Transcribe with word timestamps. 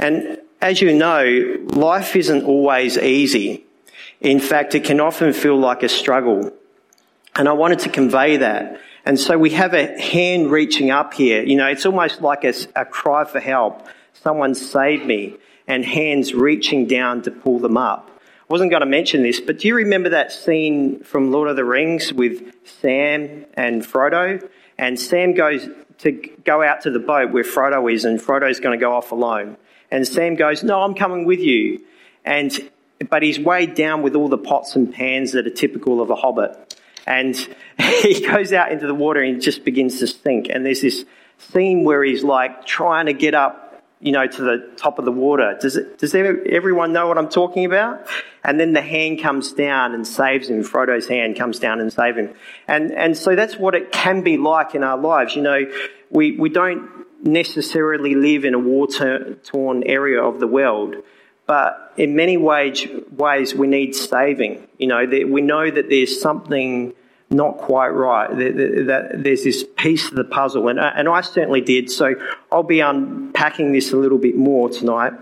And 0.00 0.38
as 0.62 0.80
you 0.80 0.92
know, 0.92 1.58
life 1.68 2.16
isn't 2.16 2.44
always 2.44 2.96
easy. 2.98 3.64
In 4.20 4.40
fact, 4.40 4.74
it 4.74 4.84
can 4.84 4.98
often 4.98 5.32
feel 5.32 5.58
like 5.58 5.82
a 5.82 5.88
struggle. 5.88 6.52
And 7.36 7.48
I 7.48 7.52
wanted 7.52 7.80
to 7.80 7.90
convey 7.90 8.38
that. 8.38 8.80
And 9.04 9.20
so 9.20 9.38
we 9.38 9.50
have 9.50 9.74
a 9.74 10.00
hand 10.00 10.50
reaching 10.50 10.90
up 10.90 11.14
here. 11.14 11.42
You 11.42 11.56
know, 11.56 11.68
it's 11.68 11.86
almost 11.86 12.22
like 12.22 12.44
a, 12.44 12.54
a 12.74 12.84
cry 12.84 13.24
for 13.24 13.40
help. 13.40 13.86
Someone 14.14 14.54
save 14.54 15.04
me. 15.04 15.36
And 15.66 15.84
hands 15.84 16.34
reaching 16.34 16.86
down 16.86 17.22
to 17.22 17.30
pull 17.30 17.60
them 17.60 17.76
up. 17.76 18.10
I 18.18 18.52
wasn't 18.52 18.70
going 18.72 18.80
to 18.80 18.86
mention 18.86 19.22
this, 19.22 19.38
but 19.38 19.60
do 19.60 19.68
you 19.68 19.76
remember 19.76 20.08
that 20.08 20.32
scene 20.32 21.04
from 21.04 21.30
Lord 21.30 21.48
of 21.48 21.54
the 21.54 21.64
Rings 21.64 22.12
with 22.12 22.52
Sam 22.66 23.44
and 23.54 23.82
Frodo? 23.82 24.50
And 24.76 24.98
Sam 24.98 25.32
goes 25.34 25.68
to 25.98 26.10
go 26.44 26.64
out 26.64 26.80
to 26.80 26.90
the 26.90 26.98
boat 26.98 27.30
where 27.30 27.44
Frodo 27.44 27.92
is, 27.92 28.04
and 28.04 28.18
Frodo's 28.18 28.58
going 28.58 28.76
to 28.76 28.82
go 28.82 28.92
off 28.92 29.12
alone. 29.12 29.56
And 29.90 30.06
Sam 30.06 30.36
goes, 30.36 30.62
No, 30.62 30.82
I'm 30.82 30.94
coming 30.94 31.24
with 31.24 31.40
you. 31.40 31.84
And 32.24 32.70
but 33.08 33.22
he's 33.22 33.38
weighed 33.38 33.74
down 33.74 34.02
with 34.02 34.14
all 34.14 34.28
the 34.28 34.38
pots 34.38 34.76
and 34.76 34.92
pans 34.92 35.32
that 35.32 35.46
are 35.46 35.50
typical 35.50 36.00
of 36.00 36.10
a 36.10 36.16
hobbit. 36.16 36.78
And 37.06 37.34
he 38.02 38.24
goes 38.26 38.52
out 38.52 38.72
into 38.72 38.86
the 38.86 38.94
water 38.94 39.20
and 39.20 39.40
just 39.40 39.64
begins 39.64 39.98
to 40.00 40.06
sink. 40.06 40.48
And 40.50 40.64
there's 40.64 40.82
this 40.82 41.04
scene 41.38 41.84
where 41.84 42.04
he's 42.04 42.22
like 42.22 42.66
trying 42.66 43.06
to 43.06 43.14
get 43.14 43.34
up, 43.34 43.82
you 44.00 44.12
know, 44.12 44.26
to 44.26 44.42
the 44.42 44.70
top 44.76 44.98
of 44.98 45.06
the 45.06 45.12
water. 45.12 45.56
Does 45.60 45.76
it, 45.76 45.98
does 45.98 46.14
everyone 46.14 46.92
know 46.92 47.08
what 47.08 47.16
I'm 47.16 47.30
talking 47.30 47.64
about? 47.64 48.06
And 48.44 48.60
then 48.60 48.74
the 48.74 48.82
hand 48.82 49.20
comes 49.22 49.52
down 49.52 49.94
and 49.94 50.06
saves 50.06 50.48
him. 50.48 50.62
Frodo's 50.62 51.08
hand 51.08 51.36
comes 51.36 51.58
down 51.58 51.80
and 51.80 51.92
saves 51.92 52.18
him. 52.18 52.34
And, 52.68 52.92
and 52.92 53.16
so 53.16 53.34
that's 53.34 53.56
what 53.56 53.74
it 53.74 53.92
can 53.92 54.22
be 54.22 54.36
like 54.36 54.74
in 54.74 54.82
our 54.82 54.98
lives. 54.98 55.34
You 55.34 55.42
know, 55.42 55.70
we, 56.10 56.38
we 56.38 56.48
don't 56.48 57.06
necessarily 57.22 58.14
live 58.14 58.44
in 58.44 58.54
a 58.54 58.58
war 58.58 58.86
torn 58.88 59.82
area 59.84 60.22
of 60.22 60.40
the 60.40 60.46
world, 60.46 60.96
but 61.46 61.92
in 61.96 62.14
many 62.14 62.36
ways, 62.36 62.86
ways 63.10 63.54
we 63.54 63.66
need 63.66 63.94
saving. 63.94 64.66
You 64.78 64.86
know, 64.86 65.04
we 65.04 65.40
know 65.40 65.70
that 65.70 65.88
there's 65.88 66.20
something 66.20 66.94
not 67.30 67.58
quite 67.58 67.88
right, 67.88 68.28
that, 68.28 69.12
there's 69.22 69.44
this 69.44 69.64
piece 69.76 70.08
of 70.08 70.14
the 70.14 70.24
puzzle, 70.24 70.68
and, 70.68 70.80
and 70.80 71.08
I 71.08 71.20
certainly 71.20 71.60
did. 71.60 71.90
So 71.90 72.14
I'll 72.50 72.64
be 72.64 72.80
unpacking 72.80 73.72
this 73.72 73.92
a 73.92 73.96
little 73.96 74.18
bit 74.18 74.36
more 74.36 74.68
tonight. 74.68 75.12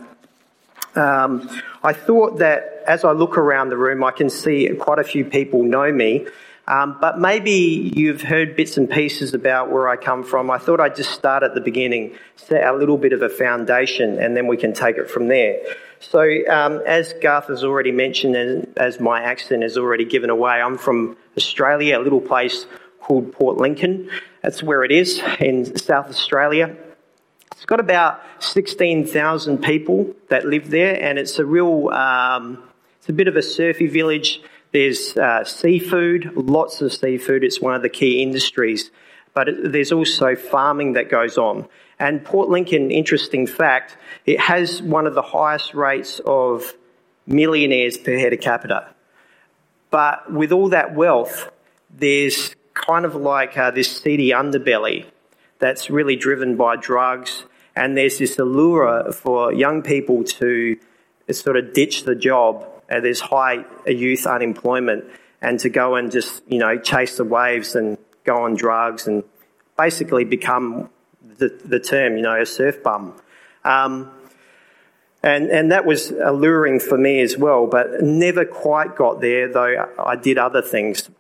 Um, 0.95 1.49
I 1.83 1.93
thought 1.93 2.39
that 2.39 2.83
as 2.87 3.05
I 3.05 3.13
look 3.13 3.37
around 3.37 3.69
the 3.69 3.77
room, 3.77 4.03
I 4.03 4.11
can 4.11 4.31
see 4.31 4.69
quite 4.81 4.99
a 4.99 5.05
few 5.05 5.25
people 5.25 5.63
know 5.63 5.93
me. 5.93 6.27
Um, 6.69 6.99
but 7.01 7.19
maybe 7.19 7.91
you've 7.97 8.21
heard 8.21 8.55
bits 8.55 8.77
and 8.77 8.91
pieces 8.91 9.33
about 9.33 9.71
where 9.71 9.89
I 9.89 9.97
come 9.97 10.23
from. 10.23 10.51
I 10.51 10.59
thought 10.59 10.81
I'd 10.81 10.97
just 10.97 11.13
start 11.13 11.43
at 11.43 11.55
the 11.55 11.63
beginning, 11.63 12.15
set 12.37 12.63
a 12.63 12.77
little 12.77 12.99
bit 12.99 13.15
of 13.15 13.23
a 13.23 13.31
foundation, 13.31 14.19
and 14.19 14.37
then 14.37 14.47
we 14.47 14.59
can 14.59 14.75
take 14.75 14.99
it 14.99 15.11
from 15.11 15.29
there. 15.29 15.63
So, 16.01 16.21
um, 16.47 16.83
as 16.87 17.15
Garth 17.23 17.47
has 17.47 17.65
already 17.65 17.91
mentioned, 17.91 18.37
and 18.37 18.79
as 18.79 19.01
my 19.01 19.23
accent 19.23 19.63
has 19.63 19.79
already 19.79 20.05
given 20.05 20.29
away, 20.29 20.61
I'm 20.61 20.77
from 20.77 21.17
Australia, 21.39 21.99
a 21.99 22.03
little 22.03 22.21
place 22.21 22.67
called 23.01 23.33
Port 23.33 23.57
Lincoln. 23.57 24.11
That's 24.43 24.63
where 24.63 24.85
it 24.85 24.93
is 24.93 25.23
in 25.41 25.75
South 25.79 26.11
Australia. 26.11 26.77
It's 27.53 27.65
got 27.65 27.81
about 27.81 28.21
16,000 28.41 29.63
people 29.63 30.15
that 30.29 30.45
live 30.45 30.69
there, 30.69 31.03
and 31.03 31.19
it's 31.19 31.39
a 31.39 31.47
real, 31.47 31.89
um, 31.89 32.63
it's 32.99 33.09
a 33.09 33.15
bit 33.15 33.27
of 33.27 33.37
a 33.37 33.43
surfy 33.43 33.87
village. 33.87 34.43
There's 34.73 35.17
uh, 35.17 35.45
seafood, 35.45 36.33
lots 36.35 36.83
of 36.83 36.93
seafood. 36.93 37.43
It's 37.43 37.61
one 37.61 37.75
of 37.75 37.83
the 37.83 37.89
key 37.89 38.23
industries. 38.23 38.91
But 39.35 39.49
it, 39.49 39.73
there's 39.73 39.93
also 39.93 40.37
farming 40.37 40.95
that 40.95 41.09
goes 41.09 41.39
on. 41.39 41.69
And 41.99 42.25
Port 42.25 42.49
Lincoln, 42.49 42.91
interesting 42.91 43.47
fact, 43.47 43.97
it 44.27 44.39
has 44.41 44.83
one 44.83 45.07
of 45.07 45.15
the 45.15 45.23
highest 45.23 45.75
rates 45.75 46.21
of 46.25 46.75
millionaires 47.27 47.97
per 47.97 48.17
head 48.19 48.33
of 48.33 48.41
capita. 48.41 48.89
But 49.91 50.31
with 50.33 50.53
all 50.53 50.69
that 50.69 50.95
wealth, 50.95 51.51
there's 51.91 52.55
kind 52.75 53.05
of 53.05 53.15
like 53.15 53.57
uh, 53.57 53.71
this 53.71 54.01
seedy 54.01 54.31
underbelly 54.31 55.07
that's 55.59 55.91
really 55.91 56.15
driven 56.15 56.57
by 56.57 56.77
drugs. 56.77 57.45
And 57.75 57.97
there's 57.97 58.19
this 58.19 58.39
allure 58.39 59.13
for 59.13 59.53
young 59.53 59.83
people 59.83 60.25
to 60.25 60.79
sort 61.31 61.57
of 61.57 61.73
ditch 61.73 62.05
the 62.05 62.15
job 62.15 62.67
uh, 62.91 63.01
there's 63.01 63.21
high 63.21 63.65
youth 63.87 64.27
unemployment, 64.27 65.05
and 65.41 65.61
to 65.61 65.69
go 65.69 65.97
and 65.97 66.11
just, 66.11 66.43
you 66.49 66.59
know, 66.59 66.79
chase 66.79 67.17
the 67.17 67.25
waves 67.25 67.75
and 67.75 67.99
go 68.25 68.43
on 68.45 68.55
drugs 68.55 69.07
and 69.07 69.25
basically 69.77 70.25
become 70.25 70.91
the, 71.39 71.49
the 71.65 71.79
term, 71.79 72.17
you 72.17 72.23
know, 72.23 72.41
a 72.41 72.47
surf 72.47 72.83
bum. 72.83 73.15
Um, 73.65 74.11
and, 75.23 75.51
and 75.51 75.73
that 75.73 75.85
was 75.85 76.11
alluring 76.11 76.81
for 76.81 76.97
me 76.97 77.21
as 77.21 77.37
well, 77.37 77.67
but 77.67 78.03
never 78.03 78.45
quite 78.45 78.97
got 78.97 79.21
there, 79.21 79.53
though 79.53 79.89
I 79.99 80.17
did 80.17 80.39
other 80.39 80.63
things. 80.63 81.11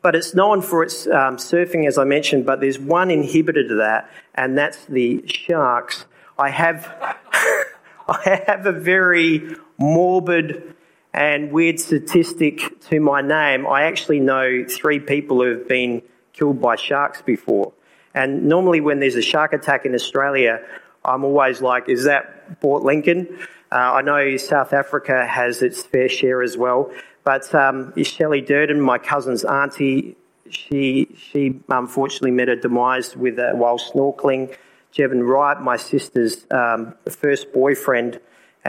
But 0.00 0.14
it's 0.14 0.34
known 0.34 0.62
for 0.62 0.82
its 0.82 1.06
um, 1.06 1.36
surfing, 1.36 1.86
as 1.86 1.98
I 1.98 2.04
mentioned, 2.04 2.46
but 2.46 2.60
there's 2.60 2.78
one 2.78 3.08
inhibitor 3.08 3.66
to 3.68 3.74
that, 3.76 4.10
and 4.34 4.56
that's 4.56 4.84
the 4.86 5.26
sharks. 5.26 6.06
I 6.38 6.50
have, 6.50 6.86
I 8.08 8.42
have 8.46 8.64
a 8.64 8.72
very 8.72 9.56
morbid 9.76 10.74
and 11.14 11.50
weird 11.52 11.80
statistic 11.80 12.80
to 12.82 13.00
my 13.00 13.20
name, 13.20 13.66
I 13.66 13.82
actually 13.82 14.20
know 14.20 14.64
three 14.68 15.00
people 15.00 15.42
who 15.42 15.58
have 15.58 15.68
been 15.68 16.02
killed 16.32 16.60
by 16.60 16.76
sharks 16.76 17.22
before. 17.22 17.72
And 18.14 18.44
normally, 18.44 18.80
when 18.80 19.00
there's 19.00 19.14
a 19.14 19.22
shark 19.22 19.52
attack 19.52 19.84
in 19.84 19.94
Australia, 19.94 20.60
I'm 21.04 21.24
always 21.24 21.60
like, 21.62 21.88
is 21.88 22.04
that 22.04 22.60
Port 22.60 22.82
Lincoln? 22.82 23.28
Uh, 23.70 23.76
I 23.76 24.02
know 24.02 24.36
South 24.36 24.72
Africa 24.72 25.26
has 25.26 25.62
its 25.62 25.82
fair 25.82 26.08
share 26.08 26.42
as 26.42 26.56
well. 26.56 26.90
But 27.24 27.54
um, 27.54 27.92
Shelley 28.02 28.40
Durden, 28.40 28.80
my 28.80 28.98
cousin's 28.98 29.44
auntie, 29.44 30.16
she, 30.48 31.08
she 31.16 31.60
unfortunately 31.68 32.30
met 32.30 32.48
her 32.48 32.56
demise 32.56 33.16
with 33.16 33.38
uh, 33.38 33.52
while 33.52 33.78
snorkeling. 33.78 34.56
Jevon 34.94 35.28
Wright, 35.28 35.60
my 35.60 35.76
sister's 35.76 36.46
um, 36.50 36.94
first 37.10 37.52
boyfriend, 37.52 38.20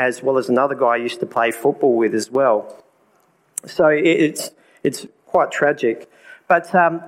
as 0.07 0.23
well 0.23 0.37
as 0.37 0.49
another 0.49 0.75
guy 0.75 0.93
I 0.93 0.95
used 0.97 1.19
to 1.19 1.25
play 1.25 1.51
football 1.51 1.95
with 1.95 2.13
as 2.15 2.31
well. 2.31 2.83
So 3.65 3.87
it's, 3.87 4.51
it's 4.83 5.05
quite 5.25 5.51
tragic. 5.51 6.09
But 6.47 6.73
um, 6.73 7.03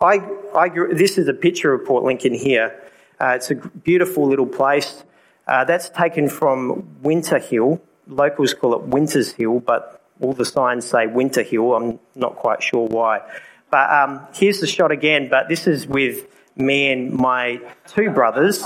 I, 0.00 0.20
I 0.54 0.68
this 0.92 1.18
is 1.18 1.28
a 1.28 1.34
picture 1.34 1.72
of 1.72 1.86
Port 1.86 2.02
Lincoln 2.04 2.34
here. 2.34 2.82
Uh, 3.20 3.34
it's 3.36 3.50
a 3.50 3.54
beautiful 3.54 4.28
little 4.28 4.46
place. 4.46 5.04
Uh, 5.46 5.64
that's 5.64 5.88
taken 5.88 6.28
from 6.28 7.00
Winter 7.02 7.38
Hill. 7.38 7.80
Locals 8.06 8.54
call 8.54 8.74
it 8.74 8.82
Winter's 8.82 9.32
Hill, 9.32 9.60
but 9.60 10.02
all 10.20 10.32
the 10.32 10.44
signs 10.44 10.84
say 10.84 11.06
Winter 11.06 11.42
Hill. 11.42 11.74
I'm 11.74 12.00
not 12.14 12.36
quite 12.36 12.62
sure 12.62 12.86
why. 12.86 13.20
But 13.70 13.90
um, 13.90 14.26
here's 14.34 14.60
the 14.60 14.66
shot 14.66 14.90
again, 14.90 15.28
but 15.30 15.48
this 15.48 15.66
is 15.66 15.86
with 15.86 16.26
me 16.56 16.92
and 16.92 17.12
my 17.12 17.60
two 17.86 18.10
brothers. 18.10 18.64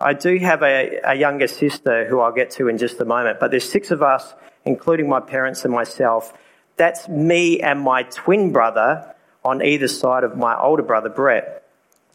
I 0.00 0.14
do 0.14 0.38
have 0.38 0.62
a, 0.62 0.98
a 1.04 1.14
younger 1.14 1.46
sister 1.46 2.06
who 2.08 2.20
I'll 2.20 2.32
get 2.32 2.52
to 2.52 2.68
in 2.68 2.78
just 2.78 2.98
a 3.00 3.04
moment, 3.04 3.38
but 3.38 3.50
there's 3.50 3.70
six 3.70 3.90
of 3.90 4.02
us, 4.02 4.34
including 4.64 5.08
my 5.08 5.20
parents 5.20 5.64
and 5.66 5.74
myself. 5.74 6.32
That's 6.76 7.06
me 7.06 7.60
and 7.60 7.82
my 7.82 8.04
twin 8.04 8.50
brother 8.50 9.14
on 9.44 9.62
either 9.62 9.88
side 9.88 10.24
of 10.24 10.38
my 10.38 10.58
older 10.58 10.82
brother, 10.82 11.10
Brett. 11.10 11.66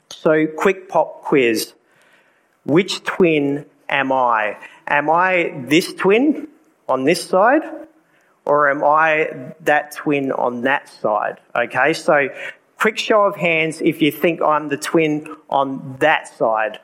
So, 0.10 0.48
quick 0.48 0.90
pop 0.90 1.22
quiz. 1.22 1.74
Which 2.66 3.04
twin 3.04 3.68
am 3.88 4.12
I? 4.12 4.58
Am 4.88 5.10
I 5.10 5.54
this 5.68 5.94
twin 5.94 6.48
on 6.90 7.04
this 7.04 7.24
side? 7.24 7.62
Or 8.46 8.70
am 8.70 8.84
I 8.84 9.54
that 9.62 9.92
twin 9.92 10.32
on 10.32 10.62
that 10.62 10.90
side? 10.90 11.40
Okay, 11.56 11.94
so 11.94 12.30
quick 12.78 12.98
show 12.98 13.24
of 13.26 13.36
hands 13.36 13.82
if 13.82 14.02
you 14.02 14.12
think 14.12 14.42
I'm 14.42 14.70
the 14.70 14.78
twin 14.78 15.36
on 15.50 15.98
that 16.00 16.28
side. 16.28 16.80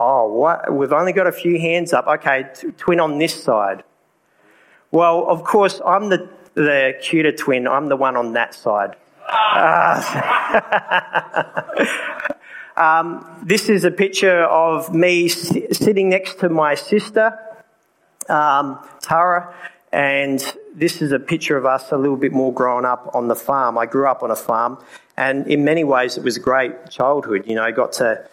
Oh, 0.00 0.28
what? 0.32 0.72
We've 0.72 0.92
only 0.92 1.12
got 1.12 1.26
a 1.26 1.32
few 1.32 1.58
hands 1.58 1.92
up. 1.92 2.06
Okay, 2.06 2.46
t- 2.54 2.70
twin 2.76 3.00
on 3.00 3.18
this 3.18 3.42
side. 3.42 3.82
Well, 4.92 5.26
of 5.28 5.42
course, 5.42 5.80
I'm 5.84 6.08
the, 6.08 6.28
the 6.54 6.94
cuter 7.02 7.32
twin. 7.32 7.66
I'm 7.66 7.88
the 7.88 7.96
one 7.96 8.16
on 8.16 8.32
that 8.34 8.54
side. 8.54 8.94
Uh, 9.28 10.00
um, 12.76 13.42
this 13.44 13.68
is 13.68 13.82
a 13.82 13.90
picture 13.90 14.44
of 14.44 14.94
me 14.94 15.28
sitting 15.28 16.08
next 16.08 16.38
to 16.40 16.48
my 16.48 16.76
sister, 16.76 17.36
um, 18.28 18.78
Tara, 19.00 19.52
and 19.92 20.54
this 20.74 21.02
is 21.02 21.10
a 21.10 21.18
picture 21.18 21.56
of 21.56 21.66
us 21.66 21.90
a 21.90 21.96
little 21.96 22.16
bit 22.16 22.32
more 22.32 22.54
grown 22.54 22.84
up 22.84 23.10
on 23.14 23.26
the 23.26 23.34
farm. 23.34 23.76
I 23.76 23.86
grew 23.86 24.06
up 24.06 24.22
on 24.22 24.30
a 24.30 24.36
farm, 24.36 24.78
and 25.16 25.48
in 25.48 25.64
many 25.64 25.82
ways, 25.82 26.16
it 26.16 26.22
was 26.22 26.36
a 26.36 26.40
great 26.40 26.88
childhood. 26.88 27.48
You 27.48 27.56
know, 27.56 27.64
I 27.64 27.72
got 27.72 27.92
to 27.94 28.24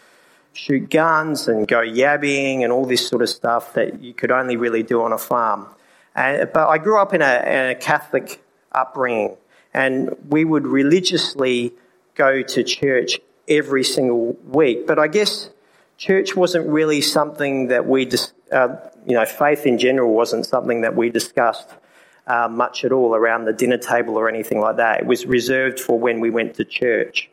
shoot 0.56 0.90
guns 0.90 1.48
and 1.48 1.68
go 1.68 1.82
yabbying 1.82 2.64
and 2.64 2.72
all 2.72 2.86
this 2.86 3.08
sort 3.08 3.22
of 3.22 3.30
stuff 3.30 3.74
that 3.74 4.02
you 4.02 4.14
could 4.14 4.32
only 4.32 4.56
really 4.56 4.84
do 4.84 5.02
on 5.02 5.12
a 5.12 5.18
farm. 5.18 5.68
Uh, 6.16 6.46
but 6.46 6.70
I 6.70 6.78
grew 6.78 6.98
up 6.98 7.14
in 7.14 7.22
a, 7.22 7.44
in 7.46 7.70
a 7.72 7.76
Catholic 7.76 8.42
upbringing, 8.72 9.36
and 9.74 10.16
we 10.30 10.46
would 10.46 10.66
religiously 10.66 11.74
go 12.16 12.42
to 12.42 12.64
church 12.64 13.20
every 13.50 13.84
single 13.84 14.38
week. 14.46 14.88
But 14.88 14.98
I 14.98 15.08
guess 15.08 15.50
church 15.98 16.36
wasn't 16.36 16.68
really 16.70 17.02
something 17.02 17.68
that 17.68 17.86
we, 17.86 18.06
dis- 18.06 18.32
uh, 18.50 18.78
you 19.06 19.16
know, 19.16 19.26
faith 19.26 19.66
in 19.66 19.78
general 19.78 20.14
wasn't 20.14 20.46
something 20.46 20.82
that 20.82 20.96
we 20.96 21.10
discussed 21.10 21.70
uh, 22.28 22.48
much 22.48 22.86
at 22.86 22.94
all 22.94 23.14
around 23.14 23.44
the 23.44 23.54
dinner 23.54 23.78
table 23.78 24.18
or 24.18 24.30
anything 24.30 24.62
like 24.62 24.78
that. 24.78 25.02
It 25.02 25.06
was 25.06 25.26
reserved 25.26 25.82
for 25.82 26.00
when 26.00 26.22
we 26.22 26.30
went 26.30 26.56
to 26.56 26.64
church. 26.64 27.30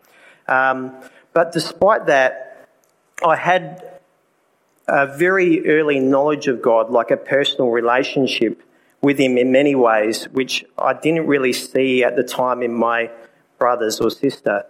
Um, 0.49 0.93
but 1.33 1.53
despite 1.53 2.07
that, 2.07 2.52
I 3.25 3.37
had 3.37 4.01
a 4.89 5.07
very 5.07 5.67
early 5.67 6.01
knowledge 6.01 6.49
of 6.49 6.61
God, 6.61 6.91
like 6.91 7.11
a 7.11 7.17
personal 7.17 7.71
relationship 7.71 8.63
with 9.01 9.19
Him 9.19 9.39
in 9.39 9.53
many 9.53 9.75
ways, 9.75 10.25
which 10.27 10.65
I 10.79 10.95
didn't 10.95 11.27
really 11.27 11.53
see 11.53 12.05
at 12.05 12.17
the 12.17 12.23
time 12.23 12.63
in 12.63 12.73
my 12.73 13.11
brothers 13.59 14.01
or 14.01 14.11
sister. 14.11 14.65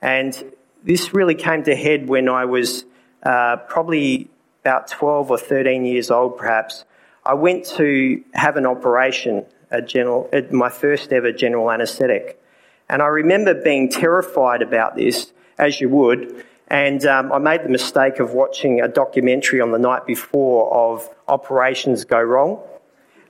And 0.00 0.52
this 0.84 1.12
really 1.12 1.34
came 1.34 1.64
to 1.64 1.74
head 1.74 2.08
when 2.08 2.28
I 2.28 2.44
was 2.44 2.84
uh, 3.22 3.56
probably 3.68 4.30
about 4.62 4.88
12 4.88 5.30
or 5.30 5.38
13 5.38 5.84
years 5.84 6.10
old, 6.10 6.36
perhaps. 6.38 6.84
I 7.24 7.34
went 7.34 7.64
to 7.76 8.22
have 8.34 8.56
an 8.56 8.66
operation, 8.66 9.44
a 9.70 9.82
general, 9.82 10.30
my 10.52 10.68
first 10.68 11.12
ever 11.12 11.32
general 11.32 11.70
anaesthetic. 11.70 12.40
And 12.88 13.02
I 13.02 13.06
remember 13.06 13.54
being 13.54 13.88
terrified 13.88 14.62
about 14.62 14.96
this, 14.96 15.32
as 15.58 15.80
you 15.80 15.88
would. 15.88 16.44
And 16.68 17.04
um, 17.06 17.32
I 17.32 17.38
made 17.38 17.62
the 17.62 17.68
mistake 17.68 18.18
of 18.18 18.32
watching 18.32 18.80
a 18.80 18.88
documentary 18.88 19.60
on 19.60 19.70
the 19.70 19.78
night 19.78 20.04
before 20.04 20.72
of 20.74 21.08
operations 21.28 22.04
go 22.04 22.20
wrong. 22.20 22.60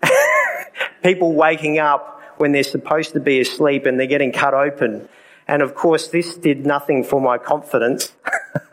People 1.02 1.34
waking 1.34 1.78
up 1.78 2.22
when 2.38 2.52
they're 2.52 2.62
supposed 2.62 3.12
to 3.12 3.20
be 3.20 3.40
asleep 3.40 3.86
and 3.86 4.00
they're 4.00 4.06
getting 4.06 4.32
cut 4.32 4.54
open. 4.54 5.08
And 5.48 5.62
of 5.62 5.74
course, 5.74 6.08
this 6.08 6.36
did 6.36 6.66
nothing 6.66 7.04
for 7.04 7.20
my 7.20 7.38
confidence. 7.38 8.12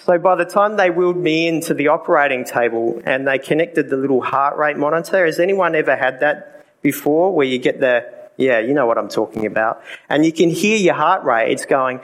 so 0.00 0.18
by 0.18 0.34
the 0.34 0.44
time 0.44 0.76
they 0.76 0.90
wheeled 0.90 1.16
me 1.16 1.48
into 1.48 1.72
the 1.72 1.88
operating 1.88 2.44
table 2.44 3.00
and 3.04 3.26
they 3.26 3.38
connected 3.38 3.88
the 3.88 3.96
little 3.96 4.20
heart 4.20 4.58
rate 4.58 4.76
monitor, 4.76 5.24
has 5.24 5.40
anyone 5.40 5.74
ever 5.74 5.96
had 5.96 6.20
that 6.20 6.82
before 6.82 7.34
where 7.34 7.46
you 7.46 7.58
get 7.58 7.80
the, 7.80 8.12
yeah, 8.36 8.58
you 8.58 8.74
know 8.74 8.86
what 8.86 8.98
I'm 8.98 9.08
talking 9.08 9.46
about. 9.46 9.82
And 10.10 10.26
you 10.26 10.32
can 10.32 10.50
hear 10.50 10.76
your 10.76 10.94
heart 10.94 11.24
rate. 11.24 11.52
It's 11.52 11.64
going 11.64 12.00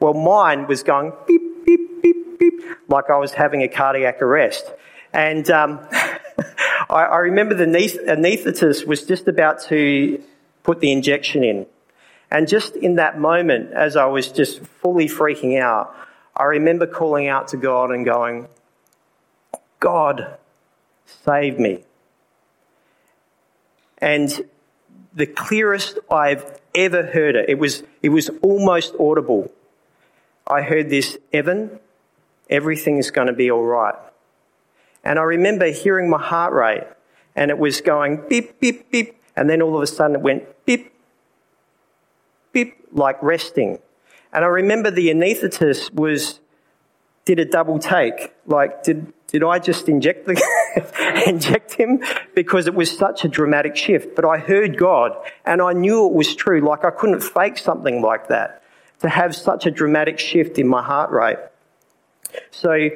Well, 0.00 0.14
mine 0.14 0.66
was 0.66 0.82
going 0.82 1.12
beep, 1.26 1.64
beep, 1.64 2.02
beep, 2.02 2.38
beep, 2.38 2.60
like 2.88 3.10
I 3.10 3.16
was 3.16 3.32
having 3.32 3.62
a 3.62 3.68
cardiac 3.68 4.22
arrest. 4.22 4.72
And 5.12 5.50
um, 5.50 5.86
I, 5.92 7.04
I 7.04 7.16
remember 7.18 7.54
the 7.54 7.66
anaesthetist 7.66 8.86
was 8.86 9.04
just 9.04 9.28
about 9.28 9.62
to 9.64 10.22
put 10.62 10.80
the 10.80 10.92
injection 10.92 11.44
in. 11.44 11.66
And 12.30 12.48
just 12.48 12.74
in 12.76 12.96
that 12.96 13.18
moment, 13.18 13.72
as 13.72 13.96
I 13.96 14.06
was 14.06 14.28
just 14.28 14.60
fully 14.60 15.06
freaking 15.06 15.60
out, 15.60 15.94
I 16.36 16.44
remember 16.44 16.86
calling 16.86 17.28
out 17.28 17.48
to 17.48 17.56
God 17.56 17.90
and 17.90 18.04
going, 18.04 18.48
God, 19.80 20.36
save 21.24 21.58
me. 21.58 21.84
And 23.98 24.44
the 25.14 25.26
clearest 25.26 25.98
I've 26.10 26.60
ever 26.74 27.06
heard 27.06 27.36
it, 27.36 27.48
it 27.48 27.58
was, 27.58 27.82
it 28.02 28.10
was 28.10 28.28
almost 28.42 28.94
audible. 29.00 29.50
I 30.46 30.62
heard 30.62 30.90
this, 30.90 31.18
Evan, 31.32 31.80
everything 32.48 32.98
is 32.98 33.10
going 33.10 33.26
to 33.26 33.32
be 33.32 33.50
all 33.50 33.64
right. 33.64 33.96
And 35.02 35.18
I 35.18 35.22
remember 35.22 35.66
hearing 35.66 36.08
my 36.08 36.22
heart 36.22 36.52
rate, 36.52 36.84
and 37.34 37.50
it 37.50 37.58
was 37.58 37.80
going 37.80 38.22
beep, 38.28 38.60
beep, 38.60 38.90
beep, 38.90 39.20
and 39.34 39.50
then 39.50 39.60
all 39.60 39.76
of 39.76 39.82
a 39.82 39.86
sudden 39.86 40.16
it 40.16 40.22
went 40.22 40.64
beep, 40.64 40.92
beep, 42.52 42.76
like 42.92 43.20
resting. 43.22 43.80
And 44.32 44.44
I 44.44 44.48
remember 44.48 44.90
the 44.90 45.08
anaesthetist 45.08 45.92
was, 45.94 46.40
did 47.24 47.40
a 47.40 47.44
double 47.44 47.78
take. 47.78 48.32
Like, 48.46 48.84
did, 48.84 49.12
did 49.26 49.42
I 49.42 49.58
just 49.58 49.88
inject 49.88 50.26
the, 50.26 51.22
inject 51.26 51.74
him? 51.74 52.02
Because 52.34 52.68
it 52.68 52.74
was 52.74 52.96
such 52.96 53.24
a 53.24 53.28
dramatic 53.28 53.76
shift. 53.76 54.14
But 54.14 54.24
I 54.24 54.38
heard 54.38 54.78
God 54.78 55.16
and 55.44 55.60
I 55.60 55.72
knew 55.72 56.06
it 56.06 56.12
was 56.12 56.34
true. 56.34 56.60
Like 56.60 56.84
I 56.84 56.90
couldn't 56.90 57.20
fake 57.20 57.58
something 57.58 58.00
like 58.00 58.28
that 58.28 58.62
to 59.00 59.08
have 59.08 59.34
such 59.34 59.66
a 59.66 59.70
dramatic 59.70 60.18
shift 60.18 60.58
in 60.58 60.66
my 60.66 60.82
heart 60.82 61.10
rate. 61.10 61.38
So 62.50 62.88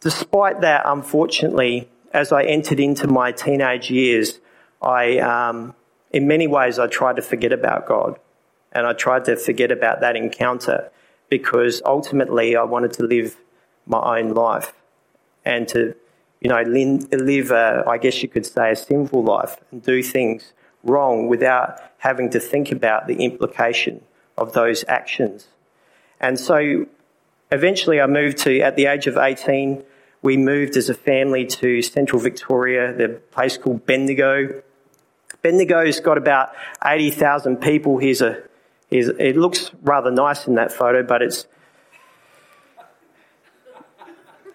despite 0.00 0.60
that, 0.62 0.82
unfortunately, 0.84 1.88
as 2.12 2.32
I 2.32 2.44
entered 2.44 2.80
into 2.80 3.06
my 3.06 3.32
teenage 3.32 3.90
years, 3.90 4.40
I, 4.80 5.18
um, 5.18 5.74
in 6.10 6.26
many 6.26 6.46
ways, 6.46 6.78
I 6.78 6.86
tried 6.86 7.16
to 7.16 7.22
forget 7.22 7.52
about 7.52 7.86
God. 7.86 8.18
And 8.72 8.86
I 8.86 8.94
tried 8.94 9.26
to 9.26 9.36
forget 9.36 9.70
about 9.70 10.00
that 10.00 10.16
encounter 10.16 10.90
because 11.28 11.82
ultimately 11.84 12.56
I 12.56 12.64
wanted 12.64 12.92
to 12.94 13.04
live 13.04 13.36
my 13.86 14.18
own 14.18 14.34
life 14.34 14.72
and 15.44 15.68
to, 15.68 15.94
you 16.40 16.48
know, 16.48 16.62
live, 16.62 17.50
a, 17.50 17.84
I 17.86 17.98
guess 17.98 18.22
you 18.22 18.28
could 18.28 18.46
say, 18.46 18.72
a 18.72 18.76
sinful 18.76 19.22
life 19.22 19.56
and 19.70 19.82
do 19.82 20.02
things 20.02 20.52
wrong 20.84 21.28
without 21.28 21.80
having 21.98 22.30
to 22.30 22.40
think 22.40 22.72
about 22.72 23.06
the 23.06 23.14
implication 23.16 24.02
of 24.42 24.52
those 24.52 24.84
actions. 24.88 25.46
And 26.20 26.38
so 26.38 26.86
eventually 27.50 28.00
I 28.00 28.06
moved 28.06 28.38
to, 28.38 28.60
at 28.60 28.76
the 28.76 28.86
age 28.86 29.06
of 29.06 29.16
18, 29.16 29.82
we 30.22 30.36
moved 30.36 30.76
as 30.76 30.88
a 30.88 30.94
family 30.94 31.46
to 31.46 31.82
central 31.82 32.20
Victoria, 32.20 32.92
the 32.92 33.20
place 33.30 33.56
called 33.56 33.86
Bendigo. 33.86 34.62
Bendigo's 35.42 36.00
got 36.00 36.18
about 36.18 36.52
80,000 36.84 37.56
people. 37.56 37.98
Here's 37.98 38.22
a 38.22 38.42
is 38.92 39.08
it 39.08 39.36
looks 39.36 39.70
rather 39.82 40.10
nice 40.10 40.46
in 40.46 40.56
that 40.56 40.70
photo, 40.70 41.02
but 41.02 41.22
it's 41.22 41.46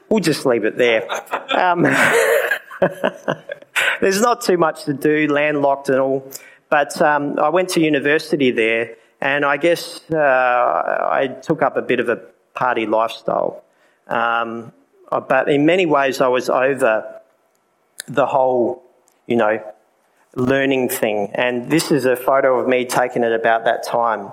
we'll 0.09 0.19
just 0.19 0.45
leave 0.45 0.63
it 0.63 0.77
there. 0.77 1.11
Um, 1.49 1.81
there's 3.99 4.21
not 4.21 4.41
too 4.41 4.57
much 4.57 4.85
to 4.85 4.93
do, 4.93 5.27
landlocked 5.27 5.89
and 5.89 5.99
all. 5.99 6.31
But 6.69 7.01
um, 7.01 7.39
I 7.39 7.49
went 7.49 7.69
to 7.69 7.81
university 7.81 8.51
there, 8.51 8.95
and 9.21 9.45
I 9.45 9.57
guess 9.57 10.01
uh, 10.11 10.17
I 10.17 11.27
took 11.27 11.61
up 11.61 11.77
a 11.77 11.81
bit 11.81 11.99
of 11.99 12.09
a 12.09 12.17
party 12.53 12.85
lifestyle. 12.85 13.63
Um, 14.07 14.73
but 15.09 15.49
in 15.49 15.65
many 15.65 15.85
ways, 15.85 16.21
I 16.21 16.27
was 16.27 16.49
over 16.49 17.21
the 18.07 18.25
whole, 18.25 18.83
you 19.25 19.35
know, 19.35 19.61
learning 20.35 20.89
thing. 20.89 21.31
And 21.33 21.69
this 21.69 21.91
is 21.91 22.05
a 22.05 22.15
photo 22.15 22.59
of 22.59 22.67
me 22.67 22.85
taken 22.85 23.23
at 23.23 23.33
about 23.33 23.65
that 23.65 23.83
time. 23.83 24.31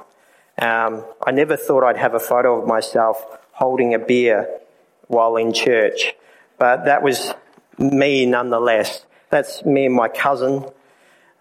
Um, 0.59 1.05
I 1.27 1.33
never 1.33 1.57
thought 1.57 1.83
I'd 1.83 1.97
have 1.97 2.15
a 2.15 2.21
photo 2.21 2.61
of 2.61 2.69
myself 2.69 3.25
holding 3.53 3.95
a 3.95 3.99
beer 3.99 4.61
while 5.09 5.37
in 5.37 5.53
church, 5.53 6.15
but 6.59 6.85
that 6.85 7.03
was 7.03 7.35
me 7.79 8.27
nonetheless. 8.27 9.05
That's 9.31 9.65
me 9.65 9.87
and 9.87 9.95
my 9.95 10.09
cousin. 10.09 10.65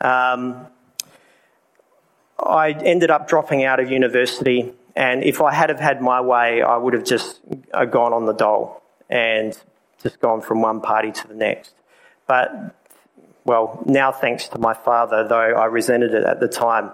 Um, 0.01 0.67
I 2.45 2.71
ended 2.71 3.11
up 3.11 3.27
dropping 3.27 3.63
out 3.63 3.79
of 3.79 3.89
university, 3.91 4.73
and 4.95 5.23
if 5.23 5.41
I 5.41 5.53
had 5.53 5.69
have 5.69 5.79
had 5.79 6.01
my 6.01 6.21
way, 6.21 6.61
I 6.61 6.77
would 6.77 6.93
have 6.93 7.05
just 7.05 7.41
uh, 7.73 7.85
gone 7.85 8.13
on 8.13 8.25
the 8.25 8.33
dole 8.33 8.81
and 9.09 9.57
just 10.01 10.19
gone 10.19 10.41
from 10.41 10.61
one 10.61 10.81
party 10.81 11.11
to 11.11 11.27
the 11.27 11.33
next. 11.33 11.73
But 12.27 12.75
well, 13.45 13.83
now 13.85 14.11
thanks 14.11 14.47
to 14.49 14.57
my 14.59 14.73
father, 14.73 15.27
though 15.27 15.35
I 15.35 15.65
resented 15.65 16.13
it 16.13 16.23
at 16.23 16.39
the 16.39 16.47
time, 16.47 16.91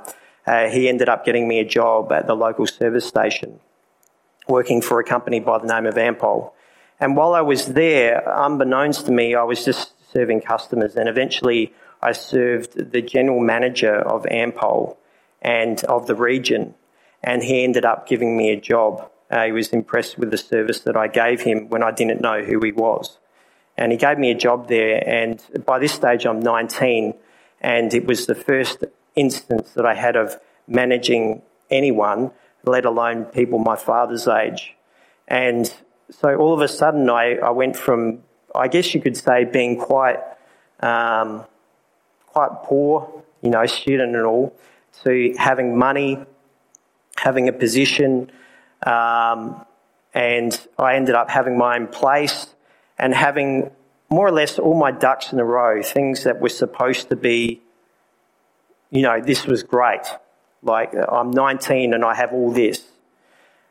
uh, 0.47 0.67
he 0.67 0.89
ended 0.89 1.09
up 1.09 1.25
getting 1.25 1.47
me 1.47 1.59
a 1.59 1.65
job 1.65 2.11
at 2.11 2.25
the 2.25 2.35
local 2.35 2.65
service 2.65 3.05
station, 3.05 3.59
working 4.47 4.81
for 4.81 4.99
a 4.99 5.03
company 5.03 5.39
by 5.39 5.59
the 5.59 5.67
name 5.67 5.85
of 5.85 5.95
Ampol. 5.95 6.51
And 6.99 7.15
while 7.15 7.33
I 7.33 7.41
was 7.41 7.67
there, 7.67 8.23
unbeknownst 8.25 9.05
to 9.05 9.11
me, 9.11 9.35
I 9.35 9.43
was 9.43 9.63
just 9.63 9.93
serving 10.11 10.41
customers, 10.41 10.95
and 10.95 11.07
eventually 11.07 11.73
I 12.01 12.13
served 12.13 12.91
the 12.91 13.01
general 13.01 13.39
manager 13.39 13.95
of 13.95 14.23
Ampol 14.23 14.97
and 15.41 15.83
of 15.85 16.07
the 16.07 16.15
region, 16.15 16.75
and 17.23 17.43
he 17.43 17.63
ended 17.63 17.85
up 17.85 18.07
giving 18.07 18.37
me 18.37 18.51
a 18.51 18.59
job. 18.59 19.09
Uh, 19.29 19.45
he 19.45 19.51
was 19.51 19.69
impressed 19.69 20.17
with 20.17 20.31
the 20.31 20.37
service 20.37 20.81
that 20.81 20.97
I 20.97 21.07
gave 21.07 21.41
him 21.41 21.69
when 21.69 21.83
I 21.83 21.91
didn't 21.91 22.21
know 22.21 22.43
who 22.43 22.59
he 22.61 22.71
was. 22.71 23.19
And 23.77 23.91
he 23.91 23.97
gave 23.97 24.17
me 24.17 24.31
a 24.31 24.35
job 24.35 24.67
there. 24.67 25.01
And 25.07 25.41
by 25.65 25.79
this 25.79 25.93
stage, 25.93 26.25
I'm 26.25 26.39
19. 26.39 27.13
And 27.61 27.93
it 27.93 28.05
was 28.05 28.25
the 28.25 28.35
first 28.35 28.83
instance 29.15 29.71
that 29.71 29.85
I 29.85 29.93
had 29.93 30.15
of 30.15 30.39
managing 30.67 31.41
anyone, 31.69 32.31
let 32.65 32.85
alone 32.85 33.25
people 33.25 33.59
my 33.59 33.75
father's 33.75 34.27
age. 34.27 34.75
And 35.27 35.73
so 36.09 36.35
all 36.35 36.53
of 36.53 36.61
a 36.61 36.67
sudden, 36.67 37.09
I, 37.09 37.35
I 37.35 37.51
went 37.51 37.77
from, 37.77 38.23
I 38.53 38.67
guess 38.67 38.93
you 38.93 39.01
could 39.01 39.15
say, 39.15 39.45
being 39.45 39.77
quite, 39.77 40.19
um, 40.79 41.45
quite 42.27 42.49
poor, 42.63 43.23
you 43.41 43.49
know, 43.49 43.65
student 43.65 44.15
and 44.15 44.25
all, 44.25 44.55
to 45.03 45.33
having 45.37 45.77
money, 45.77 46.19
having 47.17 47.47
a 47.47 47.53
position, 47.53 48.31
um, 48.85 49.65
and 50.13 50.67
I 50.77 50.95
ended 50.95 51.15
up 51.15 51.29
having 51.29 51.57
my 51.57 51.75
own 51.75 51.87
place 51.87 52.47
and 52.97 53.13
having 53.13 53.71
more 54.09 54.27
or 54.27 54.31
less 54.31 54.57
all 54.57 54.77
my 54.77 54.91
ducks 54.91 55.31
in 55.31 55.39
a 55.39 55.45
row, 55.45 55.81
things 55.83 56.23
that 56.23 56.41
were 56.41 56.49
supposed 56.49 57.09
to 57.09 57.15
be, 57.15 57.61
you 58.89 59.01
know, 59.01 59.21
this 59.21 59.45
was 59.45 59.63
great. 59.63 60.01
Like, 60.63 60.93
I'm 60.93 61.31
19 61.31 61.93
and 61.93 62.03
I 62.03 62.15
have 62.15 62.33
all 62.33 62.51
this. 62.51 62.83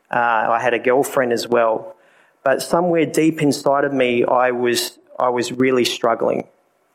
Uh, 0.09 0.15
I 0.49 0.59
had 0.61 0.73
a 0.73 0.79
girlfriend 0.79 1.33
as 1.33 1.47
well. 1.47 1.95
But 2.43 2.61
somewhere 2.61 3.05
deep 3.05 3.41
inside 3.41 3.83
of 3.83 3.93
me, 3.93 4.23
I 4.23 4.51
was, 4.51 4.97
I 5.19 5.29
was 5.29 5.51
really 5.51 5.85
struggling. 5.85 6.47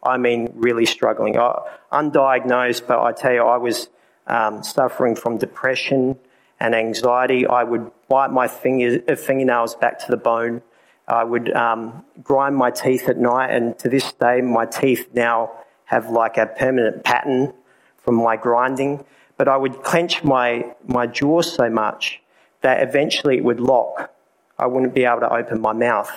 I 0.02 0.16
mean, 0.16 0.52
really 0.54 0.86
struggling. 0.86 1.38
I, 1.38 1.60
undiagnosed, 1.92 2.86
but 2.86 3.00
I 3.00 3.12
tell 3.12 3.32
you, 3.32 3.42
I 3.42 3.58
was 3.58 3.88
um, 4.26 4.62
suffering 4.62 5.16
from 5.16 5.38
depression 5.38 6.18
and 6.60 6.74
anxiety. 6.74 7.46
I 7.46 7.64
would 7.64 7.90
bite 8.08 8.30
my 8.30 8.48
finger, 8.48 9.02
uh, 9.08 9.16
fingernails 9.16 9.74
back 9.74 9.98
to 10.00 10.10
the 10.10 10.16
bone. 10.16 10.62
I 11.06 11.24
would 11.24 11.52
um, 11.54 12.04
grind 12.22 12.56
my 12.56 12.70
teeth 12.70 13.08
at 13.08 13.18
night, 13.18 13.50
and 13.50 13.78
to 13.80 13.88
this 13.88 14.12
day, 14.12 14.40
my 14.40 14.64
teeth 14.64 15.08
now 15.12 15.52
have 15.86 16.08
like 16.08 16.38
a 16.38 16.46
permanent 16.46 17.04
pattern 17.04 17.52
from 17.98 18.14
my 18.14 18.36
grinding. 18.36 19.04
But 19.36 19.48
I 19.48 19.56
would 19.56 19.82
clench 19.82 20.24
my, 20.24 20.74
my 20.86 21.06
jaw 21.06 21.42
so 21.42 21.68
much 21.68 22.22
that 22.62 22.86
eventually 22.86 23.36
it 23.36 23.44
would 23.44 23.60
lock. 23.60 24.14
I 24.58 24.66
wouldn't 24.66 24.94
be 24.94 25.04
able 25.04 25.20
to 25.20 25.32
open 25.32 25.60
my 25.60 25.72
mouth. 25.72 26.10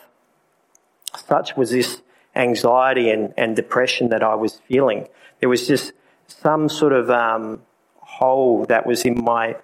Such 1.16 1.58
was 1.58 1.72
this 1.72 2.02
anxiety 2.36 3.10
and, 3.10 3.34
and 3.36 3.56
depression 3.56 4.10
that 4.10 4.24
I 4.24 4.36
was 4.36 4.62
feeling. 4.68 5.08
There 5.40 5.50
was 5.50 5.68
just 5.68 5.94
some 6.28 6.70
sort 6.70 6.94
of 6.94 7.10
um, 7.10 7.62
hole 8.20 8.66
that 8.66 8.86
was 8.86 9.06
in 9.06 9.24
my 9.24 9.56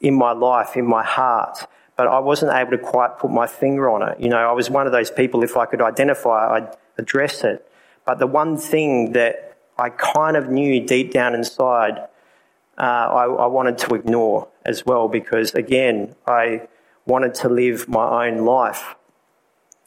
in 0.00 0.14
my 0.14 0.32
life, 0.32 0.76
in 0.76 0.86
my 0.86 1.04
heart, 1.04 1.66
but 1.96 2.06
I 2.06 2.20
wasn't 2.20 2.52
able 2.52 2.70
to 2.70 2.78
quite 2.78 3.18
put 3.18 3.30
my 3.30 3.48
finger 3.48 3.90
on 3.90 4.08
it. 4.08 4.20
You 4.20 4.28
know, 4.28 4.38
I 4.38 4.52
was 4.52 4.70
one 4.70 4.86
of 4.86 4.92
those 4.92 5.10
people. 5.10 5.42
If 5.42 5.56
I 5.56 5.66
could 5.66 5.82
identify, 5.82 6.56
I'd 6.56 6.76
address 6.96 7.42
it. 7.42 7.68
But 8.06 8.20
the 8.20 8.26
one 8.28 8.56
thing 8.56 9.12
that 9.12 9.56
I 9.76 9.90
kind 9.90 10.36
of 10.36 10.48
knew 10.48 10.80
deep 10.86 11.12
down 11.12 11.34
inside, 11.34 11.98
uh, 12.78 12.80
I, 12.80 13.24
I 13.24 13.46
wanted 13.46 13.78
to 13.78 13.94
ignore 13.96 14.48
as 14.64 14.86
well, 14.86 15.08
because 15.08 15.52
again, 15.54 16.14
I 16.26 16.68
wanted 17.06 17.34
to 17.42 17.48
live 17.48 17.88
my 17.88 18.28
own 18.28 18.44
life. 18.44 18.94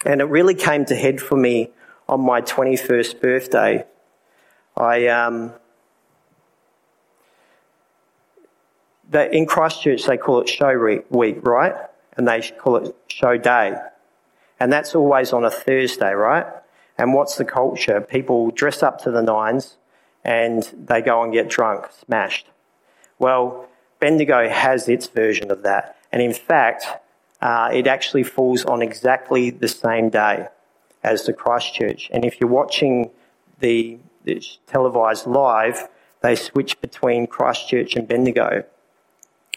And 0.05 0.19
it 0.19 0.25
really 0.25 0.55
came 0.55 0.83
to 0.85 0.95
head 0.95 1.21
for 1.21 1.37
me 1.37 1.69
on 2.09 2.19
my 2.21 2.41
21st 2.41 3.21
birthday. 3.21 3.85
I, 4.75 5.07
um, 5.07 5.53
that 9.11 9.33
in 9.33 9.45
Christchurch 9.45 10.05
they 10.05 10.17
call 10.17 10.41
it 10.41 10.49
show 10.49 11.01
week, 11.09 11.37
right? 11.45 11.75
And 12.17 12.27
they 12.27 12.41
call 12.41 12.77
it 12.77 12.95
show 13.07 13.37
day. 13.37 13.75
And 14.59 14.71
that's 14.71 14.95
always 14.95 15.33
on 15.33 15.45
a 15.45 15.51
Thursday, 15.51 16.13
right? 16.13 16.45
And 16.97 17.13
what's 17.13 17.35
the 17.35 17.45
culture? 17.45 18.01
People 18.01 18.51
dress 18.51 18.83
up 18.83 19.01
to 19.03 19.11
the 19.11 19.21
nines 19.21 19.77
and 20.23 20.63
they 20.77 21.01
go 21.01 21.23
and 21.23 21.33
get 21.33 21.49
drunk, 21.49 21.87
smashed. 22.05 22.47
Well, 23.17 23.67
Bendigo 23.99 24.49
has 24.49 24.87
its 24.87 25.07
version 25.07 25.51
of 25.51 25.63
that. 25.63 25.97
And 26.11 26.21
in 26.21 26.33
fact, 26.33 26.85
uh, 27.41 27.69
it 27.73 27.87
actually 27.87 28.23
falls 28.23 28.65
on 28.65 28.81
exactly 28.81 29.49
the 29.49 29.67
same 29.67 30.09
day 30.09 30.47
as 31.03 31.25
the 31.25 31.33
Christchurch. 31.33 32.09
And 32.13 32.23
if 32.23 32.39
you're 32.39 32.49
watching 32.49 33.09
the, 33.59 33.97
the 34.23 34.43
televised 34.67 35.25
live, 35.25 35.87
they 36.21 36.35
switch 36.35 36.79
between 36.81 37.25
Christchurch 37.25 37.95
and 37.95 38.07
Bendigo. 38.07 38.63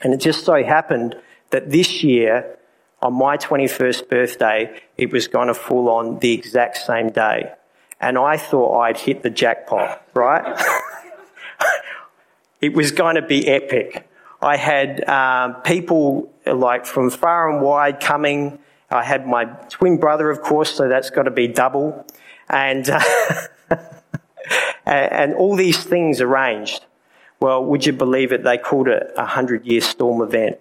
And 0.03 0.13
it 0.13 0.19
just 0.19 0.45
so 0.45 0.63
happened 0.63 1.17
that 1.51 1.71
this 1.71 2.03
year, 2.03 2.59
on 3.01 3.15
my 3.15 3.37
21st 3.37 4.09
birthday, 4.09 4.81
it 4.97 5.13
was 5.13 5.29
going 5.29 5.49
to 5.49 5.55
fall 5.55 5.89
on 5.89 6.19
the 6.19 6.33
exact 6.33 6.79
same 6.79 7.11
day. 7.11 7.53
And 8.01 8.19
I 8.19 8.37
thought 8.37 8.81
I'd 8.81 8.99
hit 8.99 9.23
the 9.23 9.31
jackpot, 9.31 10.03
right? 10.15 10.63
it 12.61 12.75
was 12.75 12.93
going 12.93 13.15
to 13.17 13.23
be 13.23 13.47
epic. 13.47 14.09
I 14.43 14.57
had 14.57 15.09
um, 15.09 15.63
people 15.63 16.33
like 16.45 16.87
from 16.87 17.11
far 17.11 17.51
and 17.51 17.63
wide 17.63 18.01
coming. 18.01 18.59
I 18.91 19.03
had 19.03 19.27
my 19.27 19.45
twin 19.45 19.99
brother, 19.99 20.29
of 20.29 20.43
course, 20.43 20.75
so 20.75 20.89
that's 20.89 21.11
got 21.11 21.23
to 21.23 21.31
be 21.31 21.49
double. 21.49 22.05
And, 22.49 22.89
uh, 22.91 23.77
and 24.87 25.35
all 25.35 25.57
these 25.57 25.83
things 25.83 26.21
arranged. 26.21 26.85
Well, 27.41 27.64
would 27.64 27.85
you 27.87 27.93
believe 27.93 28.33
it? 28.33 28.43
They 28.43 28.59
called 28.59 28.88
it 28.88 29.12
a 29.17 29.23
100 29.23 29.67
year 29.67 29.81
storm 29.81 30.23
event. 30.23 30.59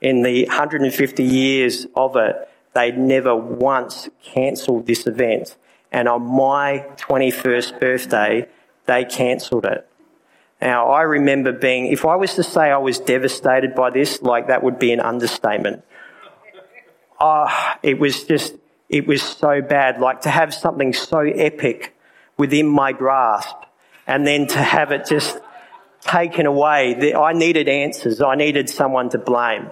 In 0.00 0.22
the 0.22 0.46
150 0.46 1.22
years 1.22 1.86
of 1.94 2.16
it, 2.16 2.48
they'd 2.74 2.98
never 2.98 3.34
once 3.34 4.08
cancelled 4.22 4.86
this 4.86 5.06
event. 5.06 5.56
And 5.90 6.08
on 6.08 6.22
my 6.22 6.86
21st 6.96 7.80
birthday, 7.80 8.48
they 8.86 9.04
cancelled 9.04 9.64
it. 9.64 9.88
Now, 10.60 10.88
I 10.88 11.02
remember 11.02 11.52
being, 11.52 11.86
if 11.86 12.04
I 12.04 12.16
was 12.16 12.34
to 12.34 12.42
say 12.42 12.70
I 12.70 12.78
was 12.78 12.98
devastated 12.98 13.74
by 13.74 13.90
this, 13.90 14.22
like 14.22 14.48
that 14.48 14.62
would 14.62 14.78
be 14.78 14.92
an 14.92 15.00
understatement. 15.00 15.84
Uh, 17.20 17.74
it 17.82 17.98
was 17.98 18.24
just, 18.24 18.54
it 18.88 19.06
was 19.06 19.22
so 19.22 19.60
bad. 19.60 20.00
Like 20.00 20.22
to 20.22 20.30
have 20.30 20.54
something 20.54 20.92
so 20.92 21.20
epic 21.20 21.94
within 22.36 22.66
my 22.66 22.92
grasp 22.92 23.56
and 24.06 24.26
then 24.26 24.46
to 24.48 24.58
have 24.58 24.92
it 24.92 25.06
just 25.06 25.38
taken 26.06 26.46
away. 26.46 27.14
I 27.14 27.32
needed 27.32 27.68
answers. 27.68 28.20
I 28.20 28.34
needed 28.34 28.70
someone 28.70 29.10
to 29.10 29.18
blame. 29.18 29.70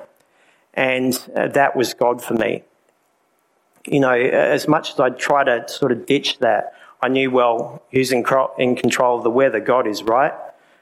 And 0.74 1.16
uh, 1.34 1.48
that 1.48 1.76
was 1.76 1.94
God 1.94 2.22
for 2.22 2.34
me. 2.34 2.64
You 3.86 4.00
know, 4.00 4.12
as 4.12 4.66
much 4.66 4.92
as 4.92 5.00
I 5.00 5.10
try 5.10 5.44
to 5.44 5.68
sort 5.68 5.92
of 5.92 6.06
ditch 6.06 6.38
that, 6.38 6.74
I 7.02 7.08
knew, 7.08 7.30
well, 7.30 7.82
who's 7.92 8.12
in, 8.12 8.24
in 8.58 8.76
control 8.76 9.18
of 9.18 9.24
the 9.24 9.30
weather? 9.30 9.60
God 9.60 9.86
is, 9.86 10.02
right? 10.02 10.32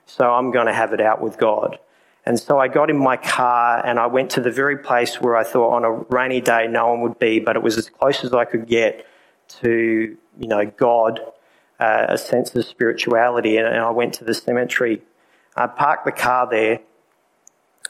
So 0.06 0.30
I'm 0.30 0.52
going 0.52 0.66
to 0.66 0.72
have 0.72 0.92
it 0.92 1.00
out 1.00 1.20
with 1.20 1.36
God. 1.36 1.78
And 2.24 2.38
so 2.38 2.58
I 2.58 2.68
got 2.68 2.90
in 2.90 2.96
my 2.96 3.16
car 3.16 3.84
and 3.84 3.98
I 3.98 4.06
went 4.06 4.30
to 4.32 4.40
the 4.40 4.50
very 4.50 4.78
place 4.78 5.20
where 5.20 5.36
I 5.36 5.42
thought 5.42 5.74
on 5.74 5.84
a 5.84 5.90
rainy 5.90 6.40
day 6.40 6.68
no 6.68 6.88
one 6.88 7.00
would 7.00 7.18
be, 7.18 7.40
but 7.40 7.56
it 7.56 7.62
was 7.62 7.76
as 7.76 7.90
close 7.90 8.22
as 8.22 8.32
I 8.32 8.44
could 8.44 8.66
get 8.68 9.06
to, 9.60 10.16
you 10.38 10.48
know, 10.48 10.64
God, 10.64 11.18
uh, 11.80 12.06
a 12.08 12.18
sense 12.18 12.54
of 12.54 12.64
spirituality. 12.64 13.56
And 13.56 13.66
I 13.66 13.90
went 13.90 14.14
to 14.14 14.24
the 14.24 14.34
cemetery 14.34 15.02
I 15.56 15.66
parked 15.66 16.04
the 16.04 16.12
car 16.12 16.48
there 16.48 16.80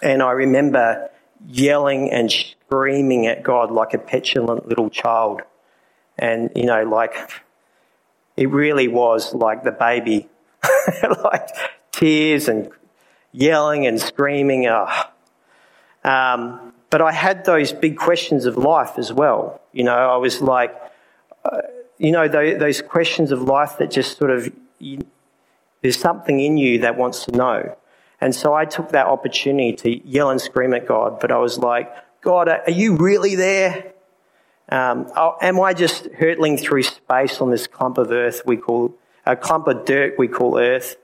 and 0.01 0.23
I 0.23 0.33
remember 0.33 1.11
yelling 1.47 2.11
and 2.11 2.31
screaming 2.31 3.27
at 3.27 3.43
God 3.43 3.71
like 3.71 3.95
a 3.95 3.99
petulant 3.99 4.69
little 4.69 4.91
child. 4.91 5.43
And, 6.19 6.51
you 6.55 6.65
know, 6.65 6.83
like, 6.85 7.15
it 8.37 8.51
really 8.51 8.89
was 8.89 9.35
like 9.35 9.65
the 9.65 9.73
baby, 9.73 10.29
like 11.25 11.49
tears 11.93 12.49
and 12.49 12.71
yelling 13.33 13.87
and 13.87 14.01
screaming. 14.01 14.67
Oh. 14.67 14.89
Um, 16.05 16.73
but 16.91 17.01
I 17.01 17.13
had 17.13 17.45
those 17.45 17.73
big 17.73 17.97
questions 17.97 18.45
of 18.45 18.57
life 18.57 18.99
as 18.99 19.13
well. 19.13 19.61
You 19.73 19.85
know, 19.85 19.95
I 19.95 20.17
was 20.17 20.41
like, 20.41 20.75
uh, 21.45 21.63
you 21.99 22.13
know, 22.13 22.29
those, 22.29 22.59
those, 22.59 22.83
questions 22.83 23.33
of 23.33 23.43
life 23.43 23.79
that 23.79 23.91
just 23.91 24.19
sort 24.19 24.31
of, 24.31 24.53
you, 24.79 24.99
there's 25.83 25.99
something 25.99 26.41
in 26.41 26.57
you 26.57 26.79
that 26.81 26.97
wants 26.97 27.25
to 27.27 27.33
know. 27.33 27.77
And 28.21 28.35
so 28.35 28.55
I 28.55 28.65
took 28.65 28.91
that 28.91 29.07
opportunity 29.07 29.73
to 29.75 30.09
yell 30.09 30.31
and 30.31 30.41
scream 30.41 30.73
at 30.75 30.87
God, 30.87 31.19
but 31.21 31.33
I 31.33 31.39
was 31.39 31.59
like, 31.59 31.93
God, 32.23 32.49
are 32.49 32.71
you 32.71 32.97
really 32.97 33.35
there? 33.35 33.93
Um, 34.69 35.11
oh, 35.17 35.37
am 35.43 35.61
I 35.61 35.75
just 35.75 36.07
hurtling 36.07 36.57
through 36.57 36.85
space 36.85 37.41
on 37.41 37.51
this 37.51 37.67
clump 37.67 37.99
of 37.99 38.13
earth 38.13 38.43
we 38.47 38.57
call, 38.57 38.95
a 39.27 39.35
clump 39.35 39.67
of 39.67 39.85
dirt 39.85 40.15
we 40.19 40.29
call 40.29 40.57
earth? 40.57 40.97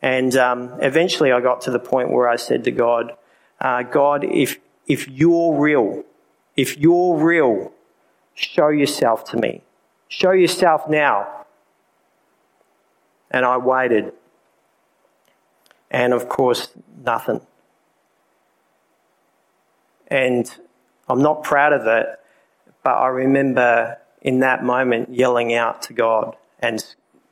And 0.00 0.34
um, 0.34 0.72
eventually 0.80 1.30
I 1.30 1.40
got 1.40 1.60
to 1.62 1.70
the 1.70 1.78
point 1.78 2.10
where 2.10 2.26
I 2.26 2.36
said 2.36 2.64
to 2.64 2.70
God, 2.70 3.12
uh, 3.60 3.82
God, 3.82 4.24
if, 4.24 4.58
if 4.86 5.08
you're 5.08 5.54
real, 5.54 6.04
if 6.56 6.78
you're 6.78 7.18
real, 7.18 7.70
show 8.34 8.68
yourself 8.68 9.24
to 9.24 9.36
me. 9.36 9.60
Show 10.08 10.32
yourself 10.32 10.88
now 10.88 11.39
and 13.30 13.44
I 13.44 13.56
waited. 13.56 14.12
And 15.90 16.12
of 16.12 16.28
course, 16.28 16.68
nothing. 17.04 17.40
And 20.08 20.52
I'm 21.08 21.22
not 21.22 21.42
proud 21.42 21.72
of 21.72 21.86
it, 21.86 22.06
but 22.82 22.90
I 22.90 23.08
remember 23.08 23.98
in 24.22 24.40
that 24.40 24.64
moment 24.64 25.14
yelling 25.14 25.54
out 25.54 25.82
to 25.82 25.92
God 25.92 26.36
and 26.58 26.84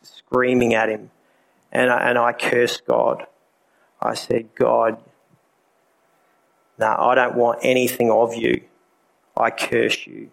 screaming 0.02 0.74
at 0.74 0.88
Him. 0.88 1.10
And 1.70 1.90
I, 1.90 2.08
and 2.08 2.18
I 2.18 2.32
cursed 2.32 2.86
God. 2.86 3.26
I 4.00 4.14
said, 4.14 4.54
God, 4.54 5.02
no, 6.78 6.86
I 6.86 7.14
don't 7.14 7.34
want 7.34 7.58
anything 7.62 8.10
of 8.10 8.34
you. 8.34 8.62
I 9.36 9.50
curse 9.50 10.06
you. 10.06 10.30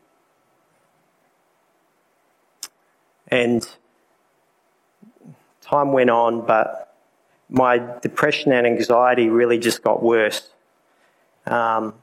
And 3.28 3.68
time 5.66 5.92
went 5.92 6.10
on, 6.10 6.46
but 6.46 6.94
my 7.50 7.78
depression 8.02 8.52
and 8.52 8.66
anxiety 8.66 9.30
really 9.30 9.58
just 9.58 9.84
got 9.84 10.02
worse. 10.02 10.50
Um, 11.46 11.96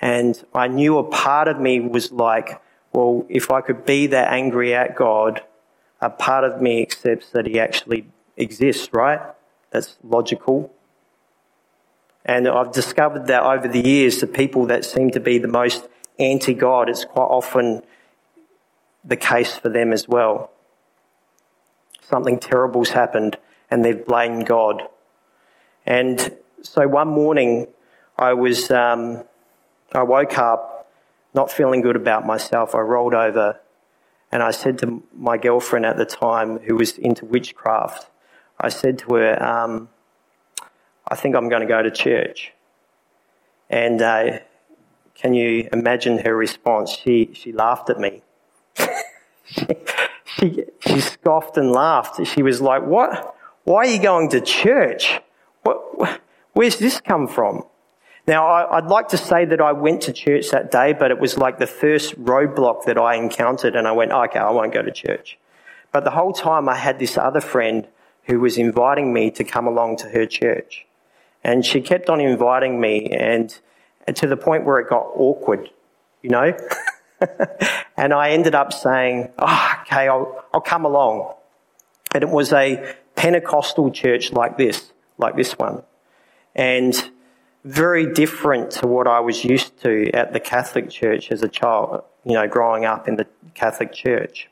and 0.00 0.42
I 0.54 0.68
knew 0.68 0.98
a 0.98 1.04
part 1.04 1.48
of 1.48 1.60
me 1.60 1.80
was 1.80 2.10
like, 2.12 2.60
well, 2.92 3.26
if 3.28 3.50
I 3.50 3.60
could 3.60 3.84
be 3.84 4.08
that 4.08 4.32
angry 4.32 4.74
at 4.74 4.96
God, 4.96 5.42
a 6.00 6.10
part 6.10 6.44
of 6.44 6.60
me 6.60 6.82
accepts 6.82 7.30
that 7.30 7.46
He 7.46 7.60
actually 7.60 8.06
exists, 8.36 8.88
right? 8.92 9.20
That's 9.70 9.96
logical. 10.02 10.72
And 12.24 12.48
I've 12.48 12.72
discovered 12.72 13.26
that 13.26 13.42
over 13.42 13.68
the 13.68 13.80
years, 13.80 14.20
the 14.20 14.26
people 14.26 14.66
that 14.66 14.84
seem 14.84 15.10
to 15.12 15.20
be 15.20 15.38
the 15.38 15.48
most 15.48 15.88
anti 16.18 16.54
God, 16.54 16.88
it's 16.88 17.04
quite 17.04 17.24
often 17.24 17.82
the 19.04 19.16
case 19.16 19.56
for 19.56 19.68
them 19.68 19.92
as 19.92 20.08
well. 20.08 20.50
Something 22.10 22.40
terrible's 22.40 22.90
happened 22.90 23.38
and 23.70 23.84
they've 23.84 24.04
blamed 24.04 24.44
God. 24.44 24.82
And 25.86 26.36
so 26.60 26.88
one 26.88 27.06
morning, 27.06 27.68
I 28.18 28.32
was, 28.32 28.68
um, 28.72 29.22
I 29.92 30.02
woke 30.02 30.36
up 30.36 30.90
not 31.34 31.52
feeling 31.52 31.82
good 31.82 31.94
about 31.94 32.26
myself. 32.26 32.74
I 32.74 32.80
rolled 32.80 33.14
over 33.14 33.60
and 34.32 34.42
I 34.42 34.50
said 34.50 34.78
to 34.78 35.04
my 35.14 35.36
girlfriend 35.36 35.86
at 35.86 35.98
the 35.98 36.04
time, 36.04 36.58
who 36.58 36.74
was 36.74 36.98
into 36.98 37.24
witchcraft, 37.24 38.10
I 38.58 38.70
said 38.70 38.98
to 39.00 39.14
her, 39.14 39.40
um, 39.40 39.88
I 41.06 41.14
think 41.14 41.36
I'm 41.36 41.48
going 41.48 41.62
to 41.62 41.68
go 41.68 41.80
to 41.80 41.92
church. 41.92 42.52
And 43.68 44.02
uh, 44.02 44.40
can 45.14 45.32
you 45.32 45.68
imagine 45.72 46.18
her 46.18 46.36
response? 46.36 46.90
She, 46.90 47.30
she 47.34 47.52
laughed 47.52 47.88
at 47.88 48.00
me. 48.00 48.22
she, 49.44 49.66
she, 50.24 50.64
she 51.00 51.08
scoffed 51.08 51.56
and 51.56 51.72
laughed. 51.72 52.26
She 52.26 52.42
was 52.42 52.60
like, 52.60 52.82
What? 52.82 53.34
Why 53.64 53.84
are 53.84 53.86
you 53.86 54.00
going 54.00 54.30
to 54.30 54.40
church? 54.40 55.20
What, 55.62 56.20
where's 56.52 56.78
this 56.78 57.00
come 57.00 57.28
from? 57.28 57.64
Now, 58.26 58.46
I, 58.46 58.80
would 58.80 58.90
like 58.90 59.08
to 59.08 59.16
say 59.16 59.44
that 59.44 59.60
I 59.60 59.72
went 59.72 60.02
to 60.02 60.12
church 60.12 60.50
that 60.50 60.70
day, 60.70 60.92
but 60.92 61.10
it 61.10 61.18
was 61.18 61.36
like 61.36 61.58
the 61.58 61.66
first 61.66 62.18
roadblock 62.22 62.84
that 62.84 62.98
I 62.98 63.16
encountered, 63.16 63.74
and 63.74 63.88
I 63.88 63.92
went, 63.92 64.12
okay, 64.12 64.38
I 64.38 64.50
won't 64.50 64.72
go 64.72 64.82
to 64.82 64.90
church. 64.90 65.38
But 65.92 66.04
the 66.04 66.10
whole 66.10 66.32
time 66.32 66.68
I 66.68 66.76
had 66.76 66.98
this 66.98 67.18
other 67.18 67.40
friend 67.40 67.88
who 68.24 68.40
was 68.40 68.56
inviting 68.56 69.12
me 69.12 69.30
to 69.32 69.44
come 69.44 69.66
along 69.66 69.96
to 69.98 70.08
her 70.10 70.26
church. 70.26 70.86
And 71.42 71.64
she 71.64 71.80
kept 71.80 72.08
on 72.08 72.20
inviting 72.20 72.80
me, 72.80 73.06
and 73.10 73.58
to 74.14 74.26
the 74.26 74.36
point 74.36 74.64
where 74.64 74.78
it 74.78 74.88
got 74.88 75.10
awkward, 75.14 75.70
you 76.22 76.30
know? 76.30 76.52
and 78.00 78.14
I 78.14 78.30
ended 78.30 78.54
up 78.54 78.72
saying, 78.72 79.28
oh, 79.38 79.72
okay, 79.82 80.08
I'll, 80.08 80.42
I'll 80.54 80.62
come 80.62 80.86
along. 80.86 81.34
And 82.14 82.22
it 82.22 82.30
was 82.30 82.50
a 82.50 82.96
Pentecostal 83.14 83.90
church 83.90 84.32
like 84.32 84.56
this, 84.56 84.90
like 85.18 85.36
this 85.36 85.58
one. 85.58 85.82
And 86.54 87.10
very 87.62 88.10
different 88.10 88.70
to 88.70 88.86
what 88.86 89.06
I 89.06 89.20
was 89.20 89.44
used 89.44 89.78
to 89.82 90.10
at 90.12 90.32
the 90.32 90.40
Catholic 90.40 90.88
Church 90.88 91.30
as 91.30 91.42
a 91.42 91.48
child, 91.48 92.02
you 92.24 92.32
know, 92.32 92.48
growing 92.48 92.86
up 92.86 93.06
in 93.06 93.16
the 93.16 93.26
Catholic 93.52 93.92
Church. 93.92 94.48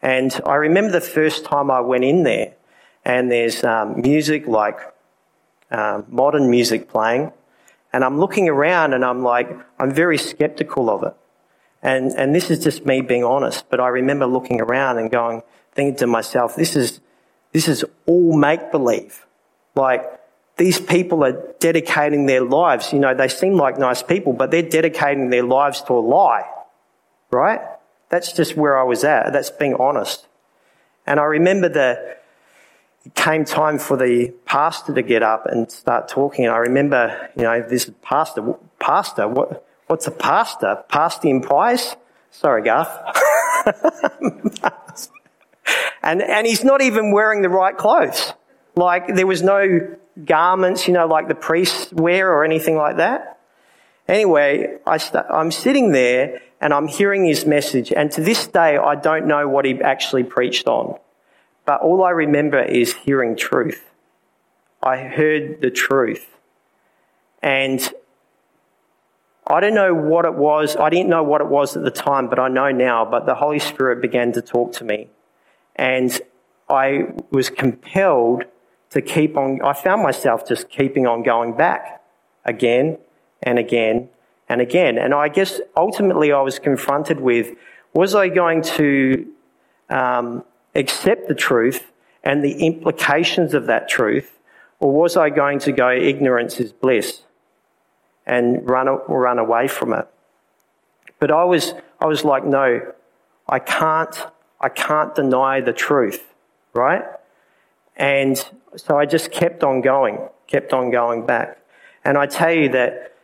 And 0.00 0.40
I 0.46 0.54
remember 0.54 0.90
the 0.90 1.02
first 1.02 1.44
time 1.44 1.70
I 1.70 1.80
went 1.80 2.04
in 2.04 2.22
there, 2.22 2.54
and 3.04 3.30
there's 3.30 3.64
um, 3.64 4.00
music 4.00 4.46
like 4.46 4.78
um, 5.70 6.06
modern 6.08 6.50
music 6.50 6.88
playing, 6.88 7.32
and 7.92 8.02
I'm 8.02 8.18
looking 8.18 8.48
around 8.48 8.94
and 8.94 9.04
I'm 9.04 9.22
like, 9.22 9.54
I'm 9.78 9.90
very 9.90 10.16
skeptical 10.16 10.88
of 10.88 11.02
it. 11.02 11.14
And, 11.82 12.12
and 12.12 12.34
this 12.34 12.50
is 12.50 12.62
just 12.62 12.84
me 12.84 13.00
being 13.00 13.24
honest, 13.24 13.68
but 13.70 13.80
I 13.80 13.88
remember 13.88 14.26
looking 14.26 14.60
around 14.60 14.98
and 14.98 15.10
going, 15.10 15.42
thinking 15.72 15.96
to 15.96 16.06
myself, 16.06 16.56
this 16.56 16.74
is, 16.74 17.00
this 17.52 17.68
is 17.68 17.84
all 18.06 18.36
make 18.36 18.72
believe. 18.72 19.24
Like, 19.76 20.02
these 20.56 20.80
people 20.80 21.24
are 21.24 21.54
dedicating 21.60 22.26
their 22.26 22.42
lives. 22.42 22.92
You 22.92 22.98
know, 22.98 23.14
they 23.14 23.28
seem 23.28 23.54
like 23.54 23.78
nice 23.78 24.02
people, 24.02 24.32
but 24.32 24.50
they're 24.50 24.62
dedicating 24.62 25.30
their 25.30 25.44
lives 25.44 25.80
to 25.82 25.92
a 25.92 26.00
lie. 26.00 26.50
Right? 27.30 27.60
That's 28.08 28.32
just 28.32 28.56
where 28.56 28.76
I 28.76 28.82
was 28.82 29.04
at. 29.04 29.32
That's 29.32 29.50
being 29.50 29.74
honest. 29.74 30.26
And 31.06 31.20
I 31.20 31.24
remember 31.24 31.68
the, 31.68 32.16
it 33.04 33.14
came 33.14 33.44
time 33.44 33.78
for 33.78 33.96
the 33.96 34.34
pastor 34.46 34.92
to 34.94 35.02
get 35.02 35.22
up 35.22 35.46
and 35.46 35.70
start 35.70 36.08
talking. 36.08 36.46
And 36.46 36.54
I 36.54 36.58
remember, 36.58 37.30
you 37.36 37.42
know, 37.42 37.62
this 37.62 37.90
pastor, 38.02 38.54
pastor, 38.80 39.28
what, 39.28 39.64
what's 39.88 40.06
a 40.06 40.12
pastor? 40.12 40.84
Pastor 40.88 41.28
implies? 41.28 41.96
Sorry, 42.30 42.62
Garth. 42.62 42.90
and, 46.02 46.22
and 46.22 46.46
he's 46.46 46.64
not 46.64 46.80
even 46.80 47.12
wearing 47.12 47.42
the 47.42 47.48
right 47.48 47.76
clothes. 47.76 48.32
Like 48.76 49.14
there 49.14 49.26
was 49.26 49.42
no 49.42 49.96
garments, 50.24 50.86
you 50.86 50.94
know, 50.94 51.06
like 51.06 51.28
the 51.28 51.34
priests 51.34 51.92
wear 51.92 52.32
or 52.32 52.44
anything 52.44 52.76
like 52.76 52.98
that. 52.98 53.40
Anyway, 54.06 54.78
I 54.86 54.96
st- 54.98 55.26
I'm 55.30 55.50
sitting 55.50 55.92
there 55.92 56.40
and 56.60 56.72
I'm 56.72 56.88
hearing 56.88 57.24
his 57.24 57.44
message, 57.44 57.92
and 57.92 58.10
to 58.12 58.20
this 58.20 58.46
day, 58.46 58.76
I 58.76 58.96
don't 58.96 59.26
know 59.26 59.48
what 59.48 59.64
he 59.64 59.80
actually 59.80 60.24
preached 60.24 60.66
on. 60.66 60.98
But 61.64 61.82
all 61.82 62.02
I 62.02 62.10
remember 62.10 62.60
is 62.60 62.94
hearing 62.94 63.36
truth. 63.36 63.84
I 64.82 64.96
heard 64.96 65.60
the 65.60 65.70
truth. 65.70 66.26
And 67.42 67.92
I 69.50 69.60
don't 69.60 69.74
know 69.74 69.94
what 69.94 70.26
it 70.26 70.34
was. 70.34 70.76
I 70.76 70.90
didn't 70.90 71.08
know 71.08 71.22
what 71.22 71.40
it 71.40 71.46
was 71.46 71.74
at 71.74 71.82
the 71.82 71.90
time, 71.90 72.28
but 72.28 72.38
I 72.38 72.48
know 72.48 72.70
now. 72.70 73.06
But 73.06 73.24
the 73.24 73.34
Holy 73.34 73.58
Spirit 73.58 74.02
began 74.02 74.32
to 74.32 74.42
talk 74.42 74.72
to 74.74 74.84
me. 74.84 75.08
And 75.74 76.20
I 76.68 77.14
was 77.30 77.48
compelled 77.48 78.44
to 78.90 79.00
keep 79.00 79.38
on, 79.38 79.60
I 79.64 79.72
found 79.72 80.02
myself 80.02 80.46
just 80.46 80.68
keeping 80.68 81.06
on 81.06 81.22
going 81.22 81.56
back 81.56 82.02
again 82.44 82.98
and 83.42 83.58
again 83.58 84.10
and 84.50 84.60
again. 84.60 84.98
And 84.98 85.14
I 85.14 85.28
guess 85.28 85.60
ultimately 85.76 86.30
I 86.30 86.42
was 86.42 86.58
confronted 86.58 87.20
with 87.20 87.54
was 87.94 88.14
I 88.14 88.28
going 88.28 88.62
to 88.62 89.26
um, 89.88 90.44
accept 90.74 91.28
the 91.28 91.34
truth 91.34 91.90
and 92.22 92.44
the 92.44 92.66
implications 92.66 93.54
of 93.54 93.66
that 93.66 93.88
truth, 93.88 94.38
or 94.78 94.92
was 94.92 95.16
I 95.16 95.30
going 95.30 95.58
to 95.60 95.72
go 95.72 95.90
ignorance 95.90 96.60
is 96.60 96.72
bliss 96.72 97.22
and 98.28 98.68
run, 98.68 98.86
run 99.08 99.38
away 99.38 99.66
from 99.66 99.92
it? 99.92 100.06
But 101.18 101.32
I 101.32 101.44
was, 101.44 101.74
I 102.00 102.06
was 102.06 102.24
like, 102.24 102.44
no, 102.44 102.92
I 103.48 103.58
can't, 103.58 104.26
I 104.60 104.68
can't 104.68 105.14
deny 105.14 105.60
the 105.60 105.72
truth, 105.72 106.22
right? 106.74 107.02
And 107.96 108.38
so 108.76 108.96
I 108.96 109.06
just 109.06 109.32
kept 109.32 109.64
on 109.64 109.80
going, 109.80 110.18
kept 110.46 110.72
on 110.72 110.90
going 110.90 111.26
back. 111.26 111.58
And 112.04 112.16
I 112.16 112.26
tell 112.26 112.52
you 112.52 112.68
that, 112.70 113.14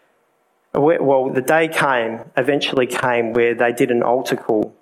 well, 0.75 1.31
the 1.31 1.41
day 1.41 1.69
came, 1.69 2.21
eventually 2.37 2.87
came, 2.87 3.33
where 3.33 3.55
they 3.55 3.73
did 3.73 3.93
an 3.93 4.03
altar 4.03 4.37
call, 4.37 4.75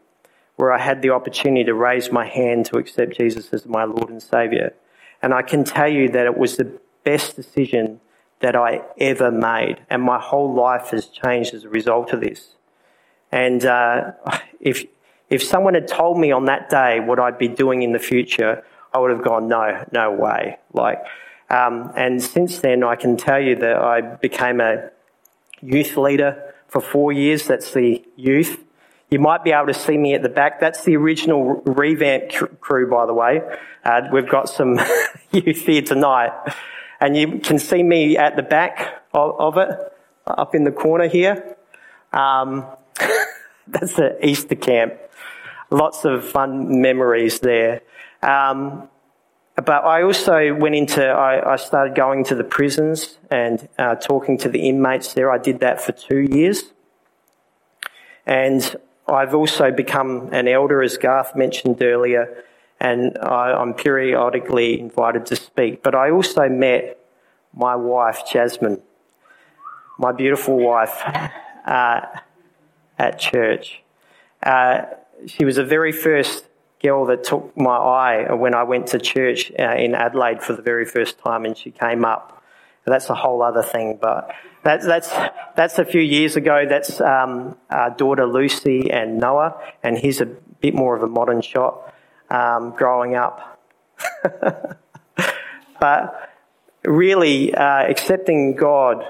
where 0.56 0.72
I 0.72 0.78
had 0.78 1.02
the 1.02 1.10
opportunity 1.10 1.64
to 1.64 1.74
raise 1.74 2.10
my 2.10 2.26
hand 2.26 2.66
to 2.66 2.78
accept 2.78 3.18
Jesus 3.18 3.52
as 3.52 3.66
my 3.66 3.84
Lord 3.84 4.08
and 4.08 4.22
Saviour. 4.22 4.72
And 5.20 5.34
I 5.34 5.42
can 5.42 5.64
tell 5.64 5.88
you 5.88 6.08
that 6.08 6.24
it 6.24 6.38
was 6.38 6.56
the 6.56 6.80
best 7.04 7.36
decision 7.36 8.00
that 8.42 8.54
I 8.54 8.82
ever 8.98 9.30
made. 9.30 9.78
And 9.88 10.02
my 10.02 10.18
whole 10.18 10.52
life 10.54 10.88
has 10.88 11.06
changed 11.06 11.54
as 11.54 11.64
a 11.64 11.68
result 11.68 12.12
of 12.12 12.20
this. 12.20 12.56
And 13.30 13.64
uh, 13.64 14.12
if, 14.60 14.84
if 15.30 15.42
someone 15.42 15.74
had 15.74 15.88
told 15.88 16.18
me 16.18 16.30
on 16.32 16.44
that 16.44 16.68
day 16.68 17.00
what 17.00 17.18
I'd 17.18 17.38
be 17.38 17.48
doing 17.48 17.82
in 17.82 17.92
the 17.92 17.98
future, 17.98 18.62
I 18.92 18.98
would 18.98 19.10
have 19.10 19.22
gone, 19.22 19.48
no, 19.48 19.84
no 19.92 20.12
way. 20.12 20.58
Like, 20.72 21.02
um, 21.48 21.92
and 21.96 22.22
since 22.22 22.58
then, 22.58 22.82
I 22.82 22.96
can 22.96 23.16
tell 23.16 23.40
you 23.40 23.56
that 23.56 23.76
I 23.76 24.00
became 24.00 24.60
a 24.60 24.90
youth 25.60 25.96
leader 25.96 26.54
for 26.68 26.80
four 26.80 27.12
years. 27.12 27.46
That's 27.46 27.72
the 27.72 28.04
youth. 28.16 28.62
You 29.10 29.18
might 29.18 29.44
be 29.44 29.52
able 29.52 29.66
to 29.66 29.74
see 29.74 29.98
me 29.98 30.14
at 30.14 30.22
the 30.22 30.30
back. 30.30 30.58
That's 30.58 30.84
the 30.84 30.96
original 30.96 31.62
revamp 31.66 32.30
crew, 32.60 32.90
by 32.90 33.04
the 33.04 33.12
way. 33.12 33.42
Uh, 33.84 34.02
we've 34.10 34.28
got 34.28 34.48
some 34.48 34.80
youth 35.32 35.66
here 35.66 35.82
tonight. 35.82 36.32
And 37.02 37.16
you 37.16 37.40
can 37.40 37.58
see 37.58 37.82
me 37.82 38.16
at 38.16 38.36
the 38.36 38.44
back 38.44 39.02
of, 39.12 39.34
of 39.40 39.58
it, 39.58 39.70
up 40.24 40.54
in 40.54 40.62
the 40.62 40.70
corner 40.70 41.08
here. 41.08 41.56
Um, 42.12 42.64
that's 43.66 43.94
the 43.94 44.24
Easter 44.24 44.54
camp. 44.54 44.94
Lots 45.68 46.04
of 46.04 46.24
fun 46.24 46.80
memories 46.80 47.40
there. 47.40 47.80
Um, 48.22 48.88
but 49.56 49.84
I 49.84 50.04
also 50.04 50.54
went 50.54 50.76
into, 50.76 51.04
I, 51.04 51.54
I, 51.54 51.56
started 51.56 51.96
going 51.96 52.22
to 52.26 52.36
the 52.36 52.44
prisons 52.44 53.18
and 53.32 53.68
uh, 53.80 53.96
talking 53.96 54.38
to 54.38 54.48
the 54.48 54.68
inmates 54.68 55.12
there. 55.12 55.28
I 55.28 55.38
did 55.38 55.58
that 55.58 55.80
for 55.80 55.90
two 55.90 56.20
years. 56.20 56.72
And 58.26 58.76
I've 59.08 59.34
also 59.34 59.72
become 59.72 60.28
an 60.32 60.46
elder, 60.46 60.80
as 60.82 60.98
Garth 60.98 61.34
mentioned 61.34 61.82
earlier, 61.82 62.44
and 62.82 63.16
I, 63.18 63.52
I'm 63.52 63.74
periodically 63.74 64.80
invited 64.80 65.26
to 65.26 65.36
speak. 65.36 65.84
But 65.84 65.94
I 65.94 66.10
also 66.10 66.48
met 66.48 66.98
my 67.54 67.76
wife, 67.76 68.22
Jasmine, 68.30 68.82
my 69.98 70.10
beautiful 70.10 70.58
wife, 70.58 71.00
uh, 71.64 72.00
at 72.98 73.20
church. 73.20 73.82
Uh, 74.42 74.82
she 75.26 75.44
was 75.44 75.56
the 75.56 75.64
very 75.64 75.92
first 75.92 76.44
girl 76.82 77.06
that 77.06 77.22
took 77.22 77.56
my 77.56 77.76
eye 77.76 78.32
when 78.34 78.52
I 78.52 78.64
went 78.64 78.88
to 78.88 78.98
church 78.98 79.52
uh, 79.56 79.76
in 79.76 79.94
Adelaide 79.94 80.42
for 80.42 80.54
the 80.54 80.62
very 80.62 80.84
first 80.84 81.20
time, 81.20 81.44
and 81.44 81.56
she 81.56 81.70
came 81.70 82.04
up. 82.04 82.42
That's 82.84 83.08
a 83.10 83.14
whole 83.14 83.42
other 83.42 83.62
thing, 83.62 84.00
but 84.02 84.34
that's 84.64 84.84
that's 84.84 85.08
that's 85.54 85.78
a 85.78 85.84
few 85.84 86.00
years 86.00 86.34
ago. 86.34 86.66
That's 86.68 87.00
um, 87.00 87.56
our 87.70 87.90
daughter 87.90 88.26
Lucy 88.26 88.90
and 88.90 89.18
Noah, 89.18 89.54
and 89.84 89.96
he's 89.96 90.20
a 90.20 90.26
bit 90.26 90.74
more 90.74 90.96
of 90.96 91.04
a 91.04 91.06
modern 91.06 91.42
shot 91.42 91.91
um, 92.32 92.70
growing 92.70 93.14
up. 93.14 93.60
but 95.80 96.30
really 96.84 97.54
uh, 97.54 97.82
accepting 97.82 98.56
God, 98.56 99.04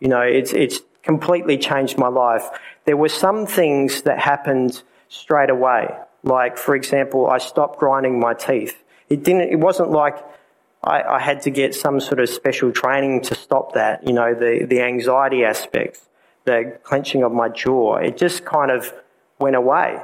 you 0.00 0.08
know, 0.08 0.20
it's, 0.20 0.52
it's 0.52 0.80
completely 1.02 1.56
changed 1.56 1.98
my 1.98 2.08
life. 2.08 2.46
There 2.84 2.96
were 2.96 3.08
some 3.08 3.46
things 3.46 4.02
that 4.02 4.18
happened 4.18 4.82
straight 5.08 5.50
away. 5.50 5.88
Like, 6.22 6.58
for 6.58 6.74
example, 6.74 7.28
I 7.28 7.38
stopped 7.38 7.78
grinding 7.78 8.20
my 8.20 8.34
teeth. 8.34 8.76
It 9.08 9.24
didn't, 9.24 9.50
it 9.50 9.58
wasn't 9.58 9.90
like 9.90 10.18
I, 10.84 11.02
I 11.02 11.20
had 11.20 11.42
to 11.42 11.50
get 11.50 11.74
some 11.74 12.00
sort 12.00 12.20
of 12.20 12.28
special 12.28 12.70
training 12.72 13.22
to 13.22 13.34
stop 13.34 13.72
that, 13.74 14.06
you 14.06 14.12
know, 14.12 14.34
the, 14.34 14.66
the 14.68 14.82
anxiety 14.82 15.44
aspects, 15.44 16.06
the 16.44 16.78
clenching 16.82 17.22
of 17.22 17.32
my 17.32 17.48
jaw. 17.48 17.96
It 17.96 18.18
just 18.18 18.44
kind 18.44 18.70
of 18.70 18.92
went 19.38 19.56
away. 19.56 20.02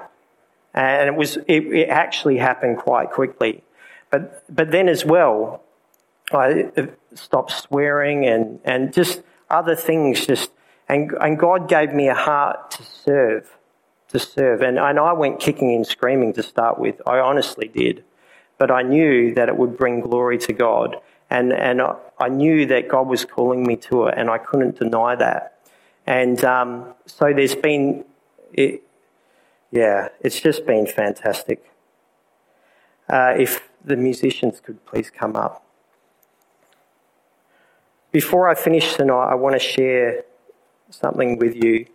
And 0.75 1.09
it 1.09 1.15
was, 1.15 1.37
it, 1.37 1.67
it 1.73 1.89
actually 1.89 2.39
happened 2.39 2.79
quite 2.79 3.11
quickly. 3.11 3.63
But, 4.11 4.45
but 4.55 4.71
then 4.71 4.89
as 4.89 5.05
well, 5.05 5.63
I 6.33 6.71
stopped 7.15 7.53
swearing 7.53 8.27
and, 8.27 8.61
and 8.65 8.93
just 8.93 9.23
other 9.49 9.77
things 9.77 10.27
just, 10.27 10.51
and, 10.89 11.13
and 11.21 11.39
God 11.39 11.69
gave 11.69 11.93
me 11.93 12.09
a 12.09 12.15
heart 12.15 12.73
to 12.73 12.83
serve, 12.83 13.57
to 14.09 14.19
serve. 14.19 14.63
And, 14.63 14.79
and 14.79 14.99
I 14.99 15.13
went 15.13 15.41
kicking 15.41 15.75
and 15.75 15.87
screaming 15.87 16.33
to 16.35 16.43
start 16.43 16.79
with. 16.79 17.01
I 17.07 17.19
honestly 17.19 17.69
did. 17.69 18.05
But 18.59 18.71
I 18.71 18.83
knew 18.83 19.35
that 19.35 19.49
it 19.49 19.57
would 19.57 19.77
bring 19.77 20.01
glory 20.01 20.39
to 20.39 20.53
God. 20.53 20.97
And, 21.31 21.53
and 21.53 21.81
I, 21.81 21.97
I 22.19 22.29
knew 22.29 22.67
that 22.67 22.89
God 22.89 23.09
was 23.09 23.25
calling 23.25 23.65
me 23.65 23.77
to 23.77 24.07
it, 24.07 24.15
and 24.17 24.31
I 24.31 24.39
couldn't 24.39 24.79
deny 24.79 25.17
that. 25.17 25.59
And 26.07 26.45
um, 26.45 26.95
so 27.07 27.33
there's 27.33 27.55
been, 27.55 28.05
it, 28.53 28.83
yeah, 29.75 30.11
it's 30.21 30.41
just 30.41 30.65
been 30.67 30.87
fantastic. 30.87 31.69
Uh, 33.09 33.35
if 33.37 33.69
the 33.85 33.97
musicians 33.97 34.61
could 34.61 34.87
please 34.87 35.11
come 35.11 35.35
up. 35.35 35.67
Before 38.13 38.49
I 38.49 38.55
finish 38.55 38.95
tonight, 38.95 39.31
I 39.31 39.35
want 39.35 39.55
to 39.55 39.59
share 39.59 40.23
something 40.91 41.39
with 41.41 41.57
you. 41.57 41.87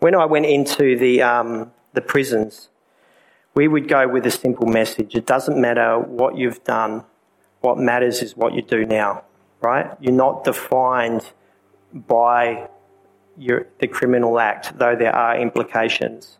When 0.00 0.16
I 0.16 0.24
went 0.24 0.46
into 0.46 0.98
the, 0.98 1.22
um, 1.22 1.70
the 1.92 2.00
prisons, 2.00 2.70
we 3.54 3.68
would 3.68 3.86
go 3.86 4.08
with 4.08 4.26
a 4.26 4.32
simple 4.32 4.66
message. 4.66 5.14
It 5.14 5.26
doesn't 5.26 5.60
matter 5.60 5.96
what 5.96 6.36
you've 6.36 6.64
done, 6.64 7.04
what 7.60 7.78
matters 7.78 8.22
is 8.22 8.36
what 8.36 8.54
you 8.54 8.62
do 8.62 8.84
now, 8.86 9.24
right? 9.60 9.90
You're 10.00 10.12
not 10.12 10.44
defined 10.44 11.32
by 11.92 12.68
your, 13.36 13.66
the 13.78 13.86
criminal 13.86 14.38
act, 14.38 14.78
though 14.78 14.96
there 14.96 15.14
are 15.14 15.36
implications. 15.38 16.38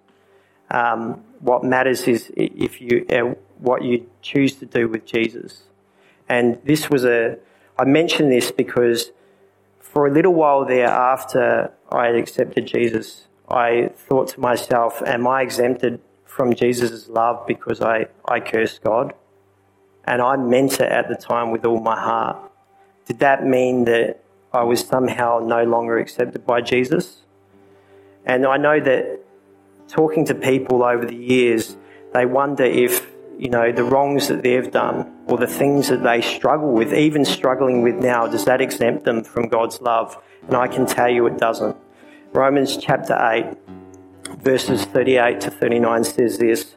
Um, 0.70 1.22
what 1.40 1.64
matters 1.64 2.06
is 2.06 2.30
if 2.36 2.80
you 2.80 3.06
uh, 3.10 3.34
what 3.58 3.82
you 3.82 4.08
choose 4.22 4.54
to 4.56 4.66
do 4.66 4.88
with 4.88 5.04
Jesus. 5.04 5.64
And 6.28 6.58
this 6.64 6.88
was 6.88 7.04
a 7.04 7.38
I 7.78 7.84
mention 7.84 8.28
this 8.28 8.52
because 8.52 9.10
for 9.80 10.06
a 10.06 10.12
little 10.12 10.34
while 10.34 10.64
there 10.64 10.86
after 10.86 11.72
I 11.90 12.06
had 12.06 12.14
accepted 12.14 12.66
Jesus, 12.66 13.26
I 13.48 13.90
thought 13.96 14.28
to 14.28 14.40
myself, 14.40 15.02
am 15.04 15.26
I 15.26 15.42
exempted 15.42 16.00
from 16.24 16.54
Jesus' 16.54 17.08
love 17.08 17.44
because 17.46 17.80
I, 17.80 18.06
I 18.28 18.38
cursed 18.38 18.82
God? 18.82 19.14
And 20.04 20.22
I 20.22 20.36
meant 20.36 20.74
it 20.74 20.92
at 20.92 21.08
the 21.08 21.14
time 21.14 21.50
with 21.50 21.64
all 21.64 21.80
my 21.80 21.98
heart. 21.98 22.50
Did 23.06 23.18
that 23.20 23.44
mean 23.44 23.84
that 23.84 24.22
I 24.52 24.64
was 24.64 24.80
somehow 24.80 25.40
no 25.42 25.62
longer 25.62 25.98
accepted 25.98 26.44
by 26.44 26.60
Jesus. 26.60 27.22
And 28.26 28.44
I 28.46 28.56
know 28.56 28.80
that 28.80 29.20
talking 29.88 30.24
to 30.26 30.34
people 30.34 30.82
over 30.82 31.06
the 31.06 31.14
years, 31.14 31.76
they 32.12 32.26
wonder 32.26 32.64
if, 32.64 33.08
you 33.38 33.48
know, 33.48 33.70
the 33.70 33.84
wrongs 33.84 34.26
that 34.28 34.42
they've 34.42 34.70
done 34.70 35.12
or 35.26 35.38
the 35.38 35.46
things 35.46 35.88
that 35.88 36.02
they 36.02 36.20
struggle 36.20 36.72
with, 36.72 36.92
even 36.92 37.24
struggling 37.24 37.82
with 37.82 37.96
now, 37.96 38.26
does 38.26 38.44
that 38.46 38.60
exempt 38.60 39.04
them 39.04 39.22
from 39.22 39.48
God's 39.48 39.80
love? 39.80 40.20
And 40.48 40.56
I 40.56 40.66
can 40.66 40.84
tell 40.84 41.08
you 41.08 41.26
it 41.26 41.38
doesn't. 41.38 41.76
Romans 42.32 42.76
chapter 42.76 43.14
8, 43.14 43.56
verses 44.38 44.84
38 44.84 45.40
to 45.42 45.50
39 45.50 46.04
says 46.04 46.38
this 46.38 46.76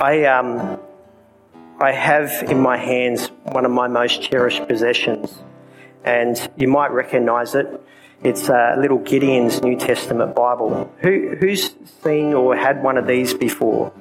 I 0.00 0.26
um, 0.26 0.78
I 1.80 1.90
have 1.90 2.44
in 2.48 2.60
my 2.60 2.76
hands 2.76 3.32
one 3.42 3.64
of 3.64 3.72
my 3.72 3.88
most 3.88 4.22
cherished 4.22 4.68
possessions, 4.68 5.42
and 6.04 6.50
you 6.56 6.68
might 6.68 6.92
recognise 6.92 7.56
it. 7.56 7.66
It's 8.22 8.48
a 8.48 8.76
little 8.78 8.98
Gideon's 8.98 9.60
New 9.60 9.76
Testament 9.76 10.36
Bible. 10.36 10.92
Who, 11.00 11.36
who's 11.40 11.74
seen 12.02 12.32
or 12.32 12.54
had 12.56 12.82
one 12.82 12.96
of 12.96 13.08
these 13.08 13.34
before? 13.34 13.92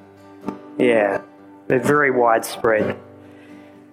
Yeah, 0.77 1.21
they're 1.67 1.79
very 1.79 2.11
widespread. 2.11 2.95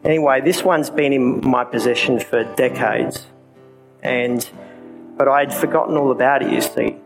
Anyway, 0.03 0.43
this 0.43 0.62
one's 0.62 0.90
been 0.90 1.14
in 1.14 1.40
my 1.49 1.64
possession 1.64 2.21
for 2.21 2.45
decades, 2.55 3.27
and 4.03 4.47
but 5.17 5.27
I'd 5.27 5.55
forgotten 5.55 5.97
all 5.97 6.11
about 6.11 6.43
it. 6.43 6.53
You 6.53 6.61
see, 6.61 6.97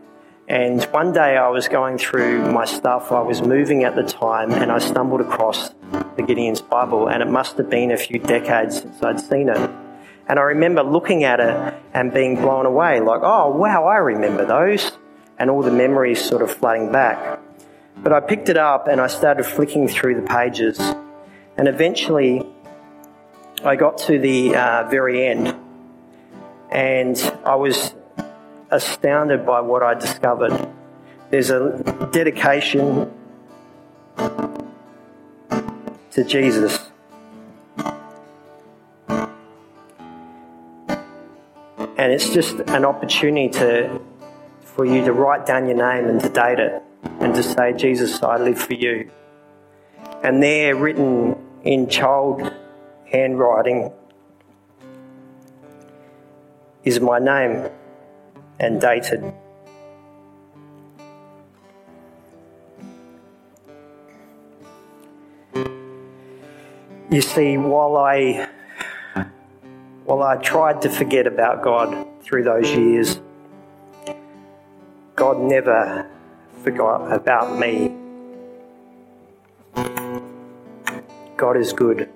and 0.49 0.83
one 0.85 1.13
day 1.13 1.37
I 1.37 1.47
was 1.49 1.67
going 1.67 1.99
through 1.99 2.51
my 2.51 2.65
stuff, 2.65 3.11
I 3.11 3.21
was 3.21 3.43
moving 3.43 3.83
at 3.83 3.95
the 3.95 4.01
time, 4.01 4.51
and 4.51 4.71
I 4.71 4.79
stumbled 4.79 5.21
across 5.21 5.69
the 6.15 6.23
Gideon's 6.23 6.59
Bible, 6.59 7.07
and 7.07 7.21
it 7.21 7.29
must 7.29 7.55
have 7.57 7.69
been 7.69 7.91
a 7.91 7.97
few 7.97 8.17
decades 8.17 8.81
since 8.81 9.03
I'd 9.03 9.19
seen 9.19 9.49
it. 9.49 9.69
And 10.27 10.39
I 10.39 10.41
remember 10.41 10.81
looking 10.81 11.23
at 11.23 11.39
it 11.39 11.75
and 11.93 12.11
being 12.11 12.35
blown 12.35 12.65
away, 12.65 12.99
like, 12.99 13.21
oh, 13.23 13.51
wow, 13.51 13.85
I 13.85 13.97
remember 13.97 14.43
those, 14.43 14.91
and 15.37 15.51
all 15.51 15.61
the 15.61 15.71
memories 15.71 16.19
sort 16.19 16.41
of 16.41 16.49
flooding 16.51 16.91
back. 16.91 17.39
But 17.97 18.11
I 18.11 18.19
picked 18.19 18.49
it 18.49 18.57
up 18.57 18.87
and 18.87 18.99
I 18.99 19.07
started 19.07 19.43
flicking 19.43 19.87
through 19.87 20.19
the 20.19 20.27
pages, 20.27 20.79
and 21.57 21.67
eventually 21.67 22.43
I 23.63 23.75
got 23.75 23.99
to 23.99 24.17
the 24.17 24.55
uh, 24.55 24.89
very 24.89 25.27
end, 25.27 25.55
and 26.71 27.17
I 27.45 27.53
was 27.53 27.93
astounded 28.71 29.45
by 29.45 29.61
what 29.61 29.83
I 29.83 29.93
discovered. 29.93 30.67
There's 31.29 31.49
a 31.49 32.09
dedication 32.11 33.11
to 36.11 36.23
Jesus. 36.23 36.89
And 41.97 42.13
it's 42.13 42.29
just 42.29 42.55
an 42.67 42.85
opportunity 42.85 43.49
to, 43.59 43.99
for 44.61 44.85
you 44.85 45.03
to 45.03 45.11
write 45.11 45.45
down 45.45 45.67
your 45.67 45.77
name 45.77 46.09
and 46.09 46.19
to 46.21 46.29
date 46.29 46.59
it 46.59 46.81
and 47.19 47.35
to 47.35 47.43
say, 47.43 47.73
Jesus, 47.73 48.23
I 48.23 48.37
live 48.37 48.59
for 48.59 48.73
you. 48.73 49.11
And 50.23 50.41
there, 50.41 50.75
written 50.75 51.35
in 51.63 51.89
child 51.89 52.53
handwriting, 53.11 53.91
is 56.83 56.99
my 56.99 57.19
name 57.19 57.69
and 58.59 58.81
dated. 58.81 59.33
You 67.11 67.21
see, 67.21 67.57
while 67.57 67.97
I 67.97 68.47
while 70.05 70.21
I 70.21 70.35
tried 70.37 70.81
to 70.83 70.89
forget 70.89 71.25
about 71.25 71.63
God 71.63 72.05
through 72.21 72.43
those 72.43 72.69
years, 72.71 73.19
God 75.15 75.39
never 75.39 76.07
forgot 76.63 77.11
about 77.11 77.57
me. 77.57 77.95
God 81.37 81.57
is 81.57 81.73
good. 81.73 82.09